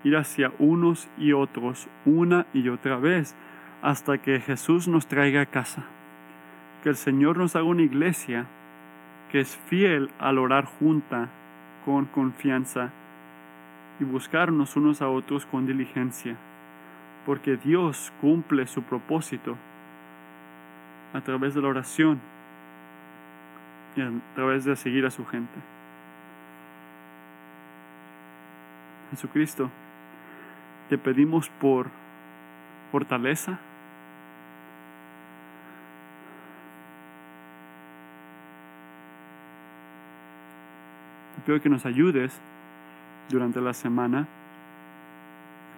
ir 0.05 0.16
hacia 0.16 0.53
unos 0.59 1.09
y 1.18 1.32
otros 1.32 1.88
una 2.05 2.47
y 2.53 2.68
otra 2.68 2.97
vez 2.97 3.34
hasta 3.82 4.18
que 4.18 4.40
Jesús 4.40 4.88
nos 4.88 5.07
traiga 5.07 5.42
a 5.42 5.47
casa 5.47 5.84
que 6.84 6.90
el 6.90 6.97
Señor 6.97 7.38
nos 7.38 7.57
haga 7.57 7.64
una 7.64 7.80
iglesia 7.80 8.45
que 9.32 9.40
es 9.40 9.57
fiel 9.57 10.11
al 10.18 10.38
orar 10.38 10.66
junta 10.66 11.30
con 11.86 12.05
confianza 12.05 12.90
y 14.01 14.05
buscarnos 14.05 14.76
unos 14.76 15.03
a 15.03 15.09
otros 15.09 15.47
con 15.47 15.66
diligencia, 15.66 16.36
porque 17.26 17.57
Dios 17.57 18.12
cumple 18.20 18.66
su 18.66 18.82
propósito 18.82 19.57
a 21.12 21.20
través 21.20 21.55
de 21.55 21.62
la 21.62 21.68
oración 21.68 22.20
y 23.97 24.01
a 24.01 24.11
través 24.34 24.64
de 24.64 24.74
seguir 24.76 25.07
a 25.07 25.11
su 25.11 25.24
gente. 25.24 25.61
Jesucristo, 29.11 29.70
te 30.88 30.99
pedimos 30.99 31.49
por 31.61 31.86
fortaleza, 32.90 33.59
pido 41.45 41.61
que 41.61 41.68
nos 41.68 41.84
ayudes 41.86 42.40
durante 43.29 43.61
la 43.61 43.72
semana 43.72 44.27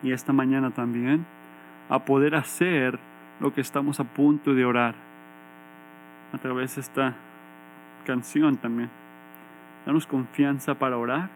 y 0.02 0.12
esta 0.12 0.32
mañana 0.32 0.70
también 0.70 1.24
a 1.88 2.00
poder 2.00 2.34
hacer 2.34 2.98
lo 3.40 3.52
que 3.52 3.60
estamos 3.60 4.00
a 4.00 4.04
punto 4.04 4.54
de 4.54 4.64
orar 4.64 4.94
a 6.32 6.38
través 6.38 6.74
de 6.74 6.80
esta 6.80 7.14
canción 8.04 8.56
también. 8.56 8.90
Danos 9.84 10.06
confianza 10.06 10.74
para 10.74 10.96
orar, 10.96 11.28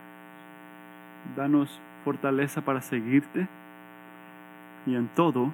danos 1.36 1.80
fortaleza 2.04 2.62
para 2.62 2.80
seguirte 2.80 3.46
y 4.86 4.94
en 4.94 5.08
todo, 5.08 5.52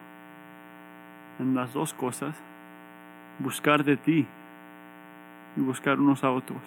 en 1.39 1.55
las 1.55 1.75
dos 1.75 1.93
cosas, 1.93 2.35
buscar 3.39 3.85
de 3.85 3.97
ti 3.97 4.27
y 5.57 5.61
buscar 5.61 5.99
unos 6.01 6.25
a 6.25 6.31
otros. 6.31 6.63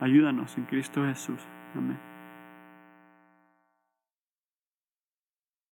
Ayúdanos 0.00 0.56
en 0.56 0.64
Cristo 0.64 1.04
Jesús. 1.04 1.40
Amén. 1.74 2.15